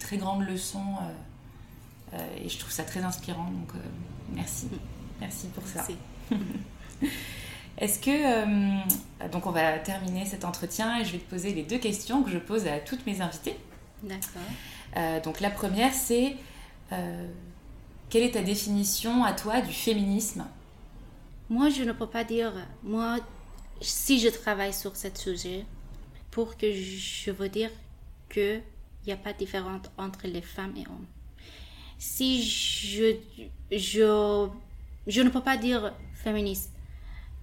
très 0.00 0.16
grande 0.16 0.42
leçon. 0.42 0.82
Et 2.12 2.48
je 2.48 2.58
trouve 2.58 2.72
ça 2.72 2.84
très 2.84 3.02
inspirant. 3.02 3.44
Donc, 3.44 3.72
merci. 4.32 4.68
Merci 5.20 5.48
pour 5.48 5.64
ça. 5.66 5.86
Est-ce 7.78 7.98
que. 7.98 9.28
donc, 9.28 9.46
on 9.46 9.50
va 9.50 9.78
terminer 9.78 10.26
cet 10.26 10.44
entretien 10.44 10.98
et 10.98 11.04
je 11.04 11.12
vais 11.12 11.18
te 11.18 11.30
poser 11.30 11.52
les 11.52 11.62
deux 11.62 11.78
questions 11.78 12.22
que 12.22 12.30
je 12.30 12.38
pose 12.38 12.66
à 12.66 12.78
toutes 12.78 13.06
mes 13.06 13.20
invitées. 13.20 13.56
D'accord. 14.02 14.42
Euh, 14.96 15.20
donc 15.20 15.40
la 15.40 15.50
première, 15.50 15.92
c'est 15.92 16.36
euh, 16.92 17.28
quelle 18.08 18.22
est 18.24 18.32
ta 18.32 18.42
définition 18.42 19.24
à 19.24 19.32
toi 19.32 19.60
du 19.60 19.72
féminisme? 19.72 20.44
Moi, 21.48 21.68
je 21.68 21.82
ne 21.82 21.92
peux 21.92 22.06
pas 22.06 22.24
dire, 22.24 22.52
moi, 22.82 23.18
si 23.80 24.20
je 24.20 24.28
travaille 24.28 24.72
sur 24.72 24.96
ce 24.96 25.08
sujet, 25.14 25.64
pour 26.30 26.56
que 26.56 26.72
je 26.72 27.30
veux 27.30 27.48
dire 27.48 27.70
qu'il 28.32 28.62
n'y 29.06 29.12
a 29.12 29.16
pas 29.16 29.32
de 29.32 29.38
différence 29.38 29.86
entre 29.98 30.26
les 30.26 30.42
femmes 30.42 30.74
et 30.76 30.86
hommes. 30.86 31.06
Si 32.00 32.42
je, 32.42 33.14
je, 33.70 34.48
je 35.06 35.20
ne 35.20 35.28
peux 35.28 35.42
pas 35.42 35.58
dire 35.58 35.92
féministe, 36.14 36.72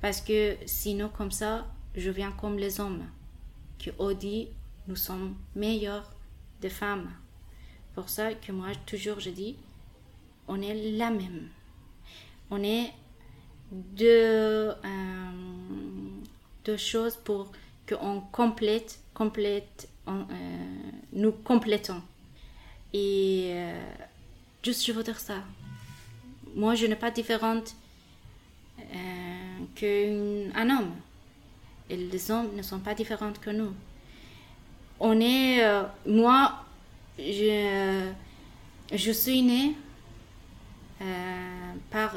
parce 0.01 0.19
que 0.19 0.57
sinon, 0.65 1.09
comme 1.09 1.29
ça, 1.29 1.67
je 1.95 2.09
viens 2.09 2.31
comme 2.31 2.57
les 2.57 2.79
hommes, 2.79 3.05
qui 3.77 3.91
ont 3.99 4.13
dit 4.13 4.47
nous 4.87 4.95
sommes 4.95 5.35
meilleurs 5.55 6.09
de 6.63 6.69
femmes. 6.69 7.11
Pour 7.93 8.09
ça 8.09 8.33
que 8.33 8.51
moi, 8.51 8.69
toujours, 8.87 9.19
je 9.19 9.29
dis, 9.29 9.57
on 10.47 10.59
est 10.59 10.73
la 10.97 11.11
même. 11.11 11.49
On 12.49 12.63
est 12.63 12.91
deux, 13.71 14.71
euh, 14.73 15.31
deux 16.65 16.77
choses 16.77 17.15
pour 17.15 17.51
qu'on 17.87 18.21
complète, 18.31 19.01
complète, 19.13 19.87
euh, 20.07 20.23
nous 21.13 21.31
complétons. 21.31 22.01
Et 22.91 23.51
euh, 23.53 23.83
juste, 24.67 24.85
je 24.85 24.91
veux 24.91 25.03
dire 25.03 25.19
ça. 25.19 25.39
Moi, 26.55 26.75
je 26.75 26.85
n'ai 26.85 26.95
pas 26.95 27.11
différente 27.11 27.75
qu'un 29.75 30.69
homme. 30.75 30.93
Et 31.89 31.97
les 31.97 32.31
hommes 32.31 32.51
ne 32.55 32.61
sont 32.61 32.79
pas 32.79 32.93
différents 32.93 33.33
que 33.33 33.49
nous 33.49 33.73
on 34.99 35.19
est, 35.19 35.63
euh, 35.63 35.83
moi, 36.05 36.63
je, 37.19 38.09
je 38.91 39.11
suis 39.11 39.41
née 39.41 39.75
euh, 41.01 41.73
par 41.91 42.15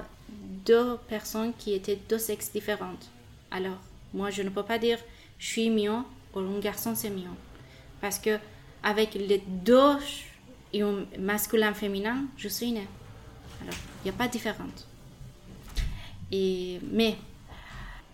deux 0.67 0.97
personnes 1.09 1.53
qui 1.59 1.75
étaient 1.75 1.99
deux 2.09 2.19
sexes 2.19 2.53
différentes. 2.53 3.11
Alors, 3.51 3.79
moi, 4.15 4.31
je 4.31 4.43
ne 4.43 4.49
peux 4.49 4.63
pas 4.63 4.79
dire 4.79 4.99
je 5.39 5.47
suis 5.47 5.71
mignon 5.71 6.05
ou 6.35 6.41
un 6.41 6.59
garçon 6.61 6.95
c'est 6.95 7.11
mignon. 7.11 7.37
Parce 8.01 8.19
que 8.19 8.39
avec 8.83 9.15
les 9.15 9.43
deux 9.47 9.97
masculin 11.19 11.75
féminin, 11.75 12.25
je 12.37 12.49
suis 12.49 12.73
née. 12.73 12.89
Alors, 13.63 13.75
il 14.03 14.05
n'y 14.05 14.11
a 14.11 14.19
pas 14.19 14.27
de 14.27 14.33
différence. 14.33 14.87
Et, 16.33 16.81
mais, 16.91 17.17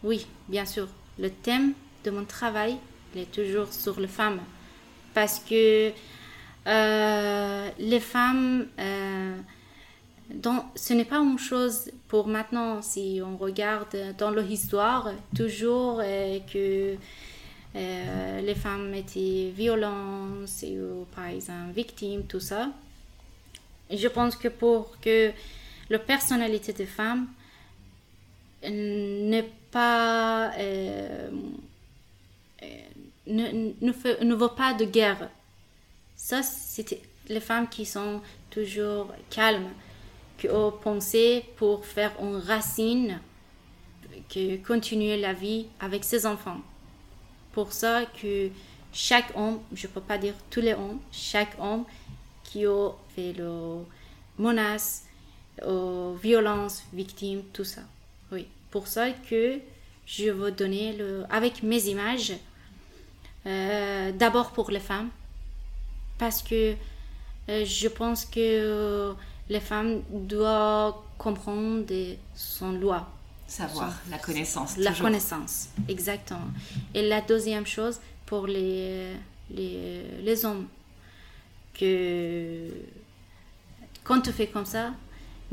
oui, 0.02 0.26
bien 0.48 0.64
sûr, 0.64 0.88
le 1.18 1.30
thème 1.30 1.72
de 2.04 2.10
mon 2.10 2.24
travail 2.24 2.76
est 3.14 3.30
toujours 3.30 3.72
sur 3.72 3.98
les 4.00 4.08
femmes 4.08 4.40
parce 5.14 5.38
que 5.38 5.92
euh, 6.66 7.68
les 7.78 8.00
femmes, 8.00 8.66
euh, 8.78 9.36
ce 10.74 10.92
n'est 10.92 11.04
pas 11.04 11.18
une 11.18 11.38
chose 11.38 11.90
pour 12.08 12.26
maintenant, 12.26 12.82
si 12.82 13.20
on 13.24 13.36
regarde 13.36 13.96
dans 14.18 14.30
l'histoire, 14.30 15.10
toujours 15.34 16.00
euh, 16.02 16.38
que 16.52 16.96
les 17.76 18.54
femmes 18.54 18.94
étaient 18.94 19.52
violentes 19.54 20.48
ou 20.62 21.04
par 21.14 21.26
exemple 21.26 21.72
victimes, 21.74 22.24
tout 22.24 22.40
ça. 22.40 22.70
Je 23.90 24.08
pense 24.08 24.36
que 24.36 24.48
pour 24.48 24.98
que 25.00 25.30
la 25.90 25.98
personnalité 25.98 26.72
des 26.72 26.86
femmes 26.86 27.28
n'est 28.62 29.50
pas 29.70 30.52
ne, 33.26 33.70
ne, 33.80 34.24
ne 34.24 34.34
veut 34.34 34.54
pas 34.56 34.74
de 34.74 34.84
guerre. 34.84 35.28
Ça, 36.16 36.42
c'était 36.42 37.02
les 37.28 37.40
femmes 37.40 37.68
qui 37.68 37.84
sont 37.84 38.20
toujours 38.50 39.12
calmes, 39.30 39.70
qui 40.38 40.48
ont 40.48 40.72
pensé 40.72 41.44
pour 41.56 41.84
faire 41.84 42.12
une 42.20 42.36
racine, 42.36 43.20
qui 44.28 44.60
continuer 44.60 45.16
la 45.16 45.32
vie 45.32 45.66
avec 45.80 46.04
ses 46.04 46.26
enfants. 46.26 46.60
Pour 47.56 47.72
ça 47.72 48.04
que 48.20 48.50
chaque 48.92 49.34
homme, 49.34 49.60
je 49.72 49.86
ne 49.86 49.92
peux 49.94 50.02
pas 50.02 50.18
dire 50.18 50.34
tous 50.50 50.60
les 50.60 50.74
hommes, 50.74 51.00
chaque 51.10 51.56
homme 51.58 51.84
qui 52.44 52.66
a 52.66 52.90
fait 53.14 53.32
le 53.32 53.78
menace, 54.38 55.06
aux 55.66 56.12
violences, 56.22 56.84
victimes, 56.92 57.44
tout 57.54 57.64
ça. 57.64 57.80
Oui, 58.30 58.46
pour 58.70 58.86
ça 58.88 59.10
que 59.10 59.58
je 60.04 60.30
veux 60.30 60.50
donner 60.50 60.98
le, 60.98 61.24
avec 61.30 61.62
mes 61.62 61.82
images, 61.88 62.34
euh, 63.46 64.12
d'abord 64.12 64.50
pour 64.50 64.70
les 64.70 64.78
femmes, 64.78 65.08
parce 66.18 66.42
que 66.42 66.74
euh, 67.48 67.64
je 67.64 67.88
pense 67.88 68.26
que 68.26 68.38
euh, 68.38 69.14
les 69.48 69.60
femmes 69.60 70.02
doivent 70.10 70.96
comprendre 71.16 71.86
son 72.34 72.72
loi. 72.72 73.08
Savoir, 73.46 73.94
la 74.10 74.18
connaissance. 74.18 74.76
La 74.76 74.92
connaissance, 74.92 75.68
exactement. 75.88 76.48
Et 76.94 77.08
la 77.08 77.20
deuxième 77.20 77.66
chose, 77.66 78.00
pour 78.26 78.46
les, 78.46 79.12
les, 79.50 80.02
les 80.22 80.44
hommes, 80.44 80.66
que 81.74 82.70
quand 84.02 84.20
tu 84.20 84.32
fais 84.32 84.48
comme 84.48 84.66
ça, 84.66 84.92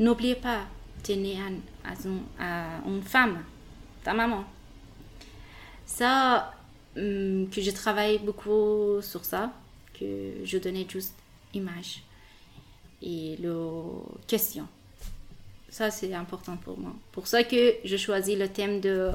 n'oubliez 0.00 0.34
pas, 0.34 0.62
tu 1.02 1.12
es 1.12 1.16
né 1.16 1.38
à, 1.84 1.92
à, 2.40 2.80
une 2.86 3.02
femme, 3.02 3.44
ta 4.02 4.12
maman. 4.12 4.44
Ça, 5.86 6.52
Hum, 6.96 7.48
que 7.50 7.60
je 7.60 7.70
travaille 7.72 8.18
beaucoup 8.18 9.02
sur 9.02 9.24
ça, 9.24 9.52
que 9.98 10.34
je 10.44 10.58
donnais 10.58 10.86
juste 10.88 11.14
image 11.52 12.02
et 13.02 13.36
le 13.40 13.64
question. 14.28 14.68
Ça, 15.74 15.90
c'est 15.90 16.14
important 16.14 16.56
pour 16.56 16.78
moi. 16.78 16.92
Pour 17.10 17.26
ça 17.26 17.42
que 17.42 17.74
je 17.84 17.96
choisis 17.96 18.38
le 18.38 18.46
thème 18.46 18.80
de... 18.80 19.10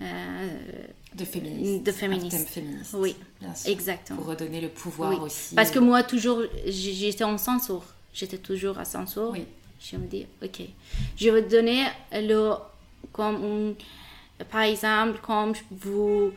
Euh, 0.00 0.48
de 1.12 1.24
féminisme. 1.24 1.82
thème 1.82 1.94
féministe. 1.94 2.94
Oui, 2.94 3.16
bien 3.40 3.52
sûr. 3.56 3.72
exactement. 3.72 4.20
Pour 4.20 4.28
redonner 4.28 4.60
le 4.60 4.68
pouvoir 4.68 5.20
aussi. 5.20 5.56
Parce 5.56 5.72
que 5.72 5.80
moi, 5.80 6.04
toujours, 6.04 6.42
j'étais 6.64 7.24
en 7.24 7.38
censure. 7.38 7.82
J'étais 8.14 8.38
toujours 8.38 8.78
à 8.78 8.84
censure. 8.84 9.30
Oui. 9.32 9.46
Je 9.80 9.96
me 9.96 10.06
dis, 10.06 10.26
ok, 10.44 10.60
je 11.16 11.28
vais 11.28 11.42
donner 11.42 11.86
le... 12.12 12.52
Comme 13.10 13.74
par 14.52 14.60
exemple, 14.60 15.18
comme 15.20 15.54
vous 15.72 16.30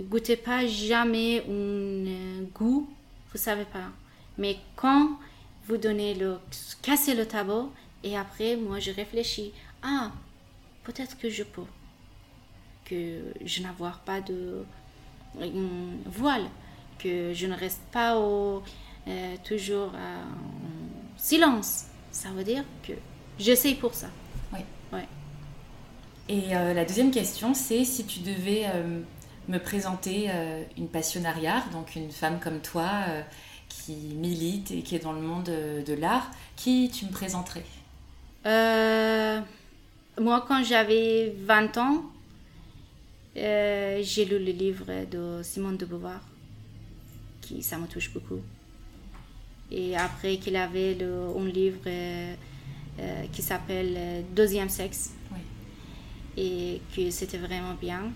goûtez 0.00 0.34
pas 0.34 0.66
jamais 0.66 1.44
un 1.48 1.52
euh, 1.52 2.42
goût, 2.52 2.90
vous 3.30 3.38
savez 3.38 3.66
pas. 3.66 3.86
Mais 4.36 4.56
quand 4.74 5.10
vous 5.68 5.76
donnez 5.76 6.14
le... 6.14 6.38
Cassez 6.82 7.14
le 7.14 7.24
tableau, 7.24 7.70
et 8.04 8.16
après, 8.16 8.54
moi, 8.56 8.78
je 8.78 8.92
réfléchis. 8.92 9.52
Ah, 9.82 10.12
peut-être 10.84 11.18
que 11.18 11.30
je 11.30 11.42
peux. 11.42 11.64
Que 12.84 13.22
je 13.44 13.62
n'avoir 13.62 14.00
pas 14.00 14.20
de 14.20 14.64
voile. 16.04 16.44
Que 16.98 17.32
je 17.32 17.46
ne 17.46 17.54
reste 17.54 17.80
pas 17.90 18.18
au, 18.18 18.62
euh, 19.08 19.36
toujours 19.42 19.94
en 19.94 21.18
silence. 21.18 21.86
Ça 22.12 22.28
veut 22.28 22.44
dire 22.44 22.62
que 22.86 22.92
j'essaye 23.38 23.74
pour 23.74 23.94
ça. 23.94 24.08
Oui. 24.52 24.60
Ouais. 24.92 25.08
Et 26.28 26.54
euh, 26.54 26.74
la 26.74 26.84
deuxième 26.84 27.10
question, 27.10 27.54
c'est 27.54 27.84
si 27.84 28.06
tu 28.06 28.20
devais 28.20 28.64
euh, 28.66 29.00
me 29.48 29.58
présenter 29.58 30.30
une 30.76 30.88
passionnariat, 30.88 31.64
donc 31.72 31.96
une 31.96 32.10
femme 32.10 32.38
comme 32.38 32.60
toi 32.60 32.90
qui 33.68 33.94
milite 33.94 34.70
et 34.70 34.82
qui 34.82 34.94
est 34.94 35.00
dans 35.00 35.12
le 35.12 35.20
monde 35.20 35.44
de 35.44 35.94
l'art, 35.94 36.30
qui 36.56 36.90
tu 36.90 37.06
me 37.06 37.10
présenterais? 37.10 37.64
Euh, 38.46 39.40
moi, 40.20 40.44
quand 40.46 40.62
j'avais 40.62 41.34
20 41.44 41.78
ans, 41.78 42.04
euh, 43.36 44.00
j'ai 44.02 44.24
lu 44.24 44.38
le 44.38 44.52
livre 44.52 44.86
de 45.10 45.42
Simone 45.42 45.76
de 45.76 45.86
Beauvoir, 45.86 46.20
qui 47.40 47.62
ça 47.62 47.78
me 47.78 47.86
touche 47.86 48.12
beaucoup. 48.12 48.40
Et 49.70 49.96
après 49.96 50.36
qu'il 50.36 50.56
avait 50.56 50.94
le, 50.94 51.28
un 51.36 51.46
livre 51.46 51.80
euh, 51.86 52.34
qui 53.32 53.42
s'appelle 53.42 54.24
Deuxième 54.34 54.68
sexe, 54.68 55.14
et 56.36 56.80
que 56.94 57.10
c'était 57.10 57.38
vraiment 57.38 57.74
bien. 57.80 58.12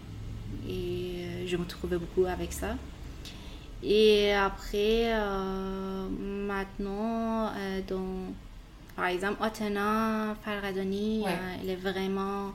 Et 0.69 1.47
je 1.47 1.57
me 1.57 1.65
trouvais 1.65 1.97
beaucoup 1.97 2.27
avec 2.27 2.53
ça. 2.53 2.77
Et 3.83 4.33
après, 4.33 5.15
maintenant, 6.11 7.53
dans 7.87 8.35
par 8.99 9.07
exemple, 9.07 9.41
Otena 9.45 10.35
Faradoni, 10.45 11.21
ouais. 11.21 11.31
euh, 11.31 11.57
elle 11.63 11.71
est 11.71 11.77
vraiment 11.77 12.53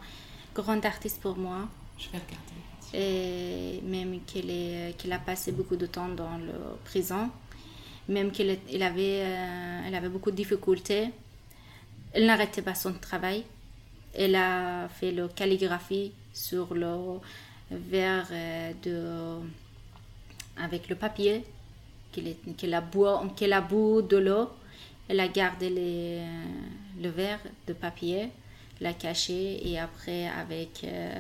grande 0.54 0.86
artiste 0.86 1.22
pour 1.22 1.38
moi. 1.38 1.70
Je 1.98 2.10
vais 2.10 2.18
regarder. 2.18 2.60
Et 2.94 3.82
même 3.82 4.20
qu'elle 4.28 4.94
qu 4.98 5.10
a 5.10 5.20
passé 5.20 5.54
beaucoup 5.54 5.78
de 5.78 5.86
temps 5.86 6.10
dans 6.10 6.38
le 6.38 6.58
prison, 6.84 7.30
même 8.10 8.32
qu'elle 8.32 8.60
avait, 8.84 9.22
euh, 9.24 9.88
elle 9.88 9.96
avait 9.96 10.10
beaucoup 10.10 10.32
de 10.32 10.36
difficultés, 10.36 11.12
elle 12.12 12.26
n'arrêtait 12.26 12.62
pas 12.62 12.76
son 12.76 12.92
travail. 12.92 13.46
Elle 14.14 14.36
a 14.36 14.90
fait 14.90 15.14
la 15.14 15.30
calligraphie 15.30 16.12
sur 16.34 16.74
le 16.74 17.20
verre 17.72 18.28
euh, 18.32 18.74
de, 18.84 20.62
avec 20.62 20.90
le 20.90 20.96
papier 20.96 21.46
qu'elle 22.12 22.74
a, 22.74 22.82
bu, 22.82 23.06
qu 23.38 23.46
a 23.50 23.62
de 23.62 24.18
l'eau 24.18 24.50
elle 25.10 25.20
a 25.20 25.28
gardé 25.28 25.70
le 27.02 27.10
verre 27.10 27.40
de 27.68 27.74
papier, 27.74 28.30
l'a 28.82 28.94
caché 28.94 29.68
et 29.68 29.80
après 29.80 30.28
avec 30.28 30.84
euh, 30.84 31.20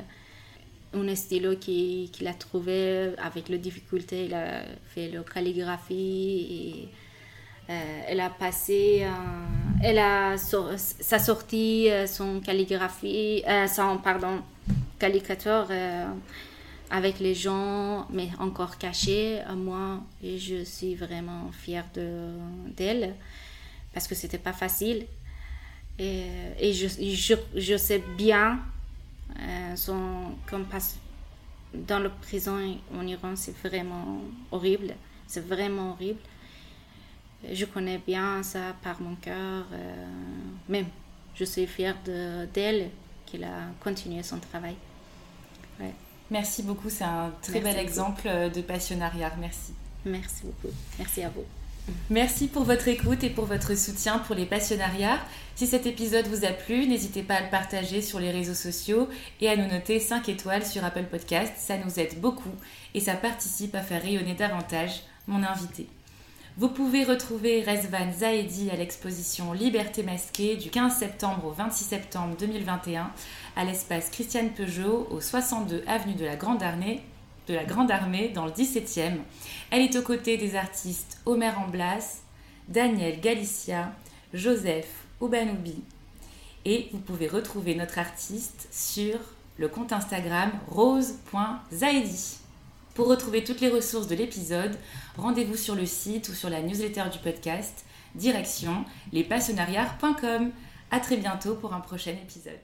un 0.94 1.16
stylo 1.16 1.56
qu'il 1.56 2.28
a 2.28 2.34
trouvé 2.34 3.14
avec 3.18 3.50
la 3.50 3.58
difficulté, 3.58 4.26
il 4.26 4.34
a 4.34 4.64
fait 4.94 5.10
la 5.10 5.22
calligraphie 5.22 6.86
et 7.68 7.72
euh, 7.72 8.02
elle 8.08 8.20
a 8.20 8.30
passé, 8.30 9.06
elle 9.82 10.00
a 10.00 10.36
sa 10.38 11.20
sortie 11.20 11.90
euh, 11.90 12.06
son 12.08 12.42
calligraphie, 12.42 13.44
son 13.68 13.98
pardon, 13.98 14.42
caricature 15.00 15.68
avec 16.90 17.20
les 17.20 17.34
gens, 17.34 18.08
mais 18.12 18.30
encore 18.40 18.78
caché. 18.78 19.40
Moi, 19.56 20.02
je 20.22 20.64
suis 20.64 20.96
vraiment 20.96 21.50
fière 21.52 21.86
d'elle 21.96 23.16
parce 23.94 24.08
que 24.08 24.16
c'était 24.16 24.38
pas 24.38 24.54
facile. 24.54 25.06
Et, 26.00 26.26
et 26.60 26.74
je, 26.74 26.88
je, 26.88 27.36
je, 27.56 27.78
sais 27.78 28.04
bien, 28.18 28.60
euh, 29.40 29.76
son, 29.76 30.32
comme 30.48 30.66
passe 30.66 30.98
dans 31.74 32.00
la 32.00 32.10
prison 32.10 32.58
en 32.96 33.06
Iran, 33.06 33.36
c'est 33.36 33.56
vraiment 33.58 34.22
horrible. 34.52 34.96
C'est 35.28 35.46
vraiment 35.46 35.92
horrible. 35.92 36.20
Je 37.52 37.66
connais 37.66 38.00
bien 38.00 38.42
ça 38.44 38.74
par 38.82 39.02
mon 39.02 39.16
cœur. 39.16 39.66
Euh, 39.72 40.06
même, 40.70 40.86
je 41.36 41.44
suis 41.44 41.68
fière 41.68 41.96
d'elle 42.54 42.90
qu'elle 43.26 43.44
a 43.44 43.68
continué 43.80 44.24
son 44.24 44.40
travail. 44.40 44.76
Ouais. 45.80 45.94
Merci 46.32 46.64
beaucoup, 46.64 46.90
c'est 46.90 47.04
un 47.04 47.32
très 47.42 47.60
Merci 47.60 47.64
bel 47.64 47.74
beaucoup. 47.74 47.88
exemple 47.88 48.52
de 48.56 48.62
passionnariat. 48.62 49.34
Merci. 49.40 49.74
Merci 50.06 50.44
beaucoup. 50.44 50.74
Merci 50.98 51.24
à 51.24 51.30
vous. 51.30 51.46
Merci 52.10 52.48
pour 52.48 52.64
votre 52.64 52.88
écoute 52.88 53.24
et 53.24 53.30
pour 53.30 53.46
votre 53.46 53.76
soutien 53.78 54.20
pour 54.20 54.36
les 54.36 54.46
passionnariats. 54.46 55.20
Si 55.56 55.68
cet 55.68 55.86
épisode 55.86 56.28
vous 56.28 56.46
a 56.46 56.52
plu, 56.52 56.88
n'hésitez 56.88 57.24
pas 57.24 57.36
à 57.36 57.42
le 57.42 57.50
partager 57.50 58.02
sur 58.02 58.20
les 58.20 58.32
réseaux 58.32 58.54
sociaux 58.54 59.10
et 59.42 59.50
à 59.50 59.58
nous 59.58 59.68
noter 59.68 60.00
5 60.00 60.30
étoiles 60.30 60.66
sur 60.66 60.84
Apple 60.86 61.08
Podcast. 61.12 61.54
Ça 61.58 61.78
nous 61.78 62.00
aide 62.00 62.22
beaucoup 62.22 62.54
et 62.94 63.02
ça 63.02 63.16
participe 63.16 63.76
à 63.76 63.82
faire 63.82 64.02
rayonner 64.02 64.34
davantage 64.34 65.04
mon 65.28 65.44
invité. 65.44 65.88
Vous 66.56 66.70
pouvez 66.70 67.04
retrouver 67.04 67.64
Rezvan 67.64 68.14
Zahedi 68.14 68.70
à 68.70 68.76
l'exposition 68.76 69.54
Liberté 69.54 70.04
masquée 70.04 70.56
du 70.56 70.70
15 70.70 70.96
septembre 70.96 71.48
au 71.48 71.52
26 71.52 71.84
septembre 71.84 72.38
2021 72.40 73.12
à 73.56 73.66
l'espace 73.66 74.10
Christiane 74.10 74.52
Peugeot 74.52 75.08
au 75.12 75.20
62 75.20 75.84
avenue 75.88 76.14
de 76.14 76.26
la 76.26 76.36
Grande 76.36 76.64
Armée 76.64 77.02
de 77.48 77.54
la 77.54 77.64
Grande 77.64 77.92
Armée 77.92 78.30
dans 78.30 78.46
le 78.46 78.52
17e. 78.52 79.18
Elle 79.72 79.82
est 79.82 79.96
aux 79.96 80.02
côtés 80.02 80.38
des 80.38 80.56
artistes 80.56 81.20
Omer 81.26 81.60
Amblas, 81.60 82.22
Daniel 82.68 83.20
Galicia, 83.20 83.92
Joseph 84.34 84.88
Oubanoubi. 85.20 85.84
Et 86.66 86.90
vous 86.92 87.00
pouvez 87.00 87.28
retrouver 87.28 87.76
notre 87.76 88.00
artiste 88.00 88.68
sur 88.72 89.20
le 89.58 89.68
compte 89.68 89.92
Instagram 89.92 90.52
rose.zaedi. 90.68 92.38
Pour 92.96 93.08
retrouver 93.08 93.44
toutes 93.44 93.62
les 93.62 93.70
ressources 93.70 94.08
de 94.08 94.16
l'épisode, 94.16 94.78
rendez-vous 95.18 95.58
sur 95.58 95.76
le 95.76 95.86
site 95.86 96.30
ou 96.30 96.34
sur 96.34 96.50
la 96.50 96.62
newsletter 96.62 97.06
du 97.12 97.20
podcast, 97.20 97.86
direction 98.16 98.86
lespassionnariats.com. 99.12 100.52
À 100.92 101.00
très 101.00 101.18
bientôt 101.18 101.56
pour 101.56 101.74
un 101.74 101.80
prochain 101.80 102.12
épisode. 102.12 102.60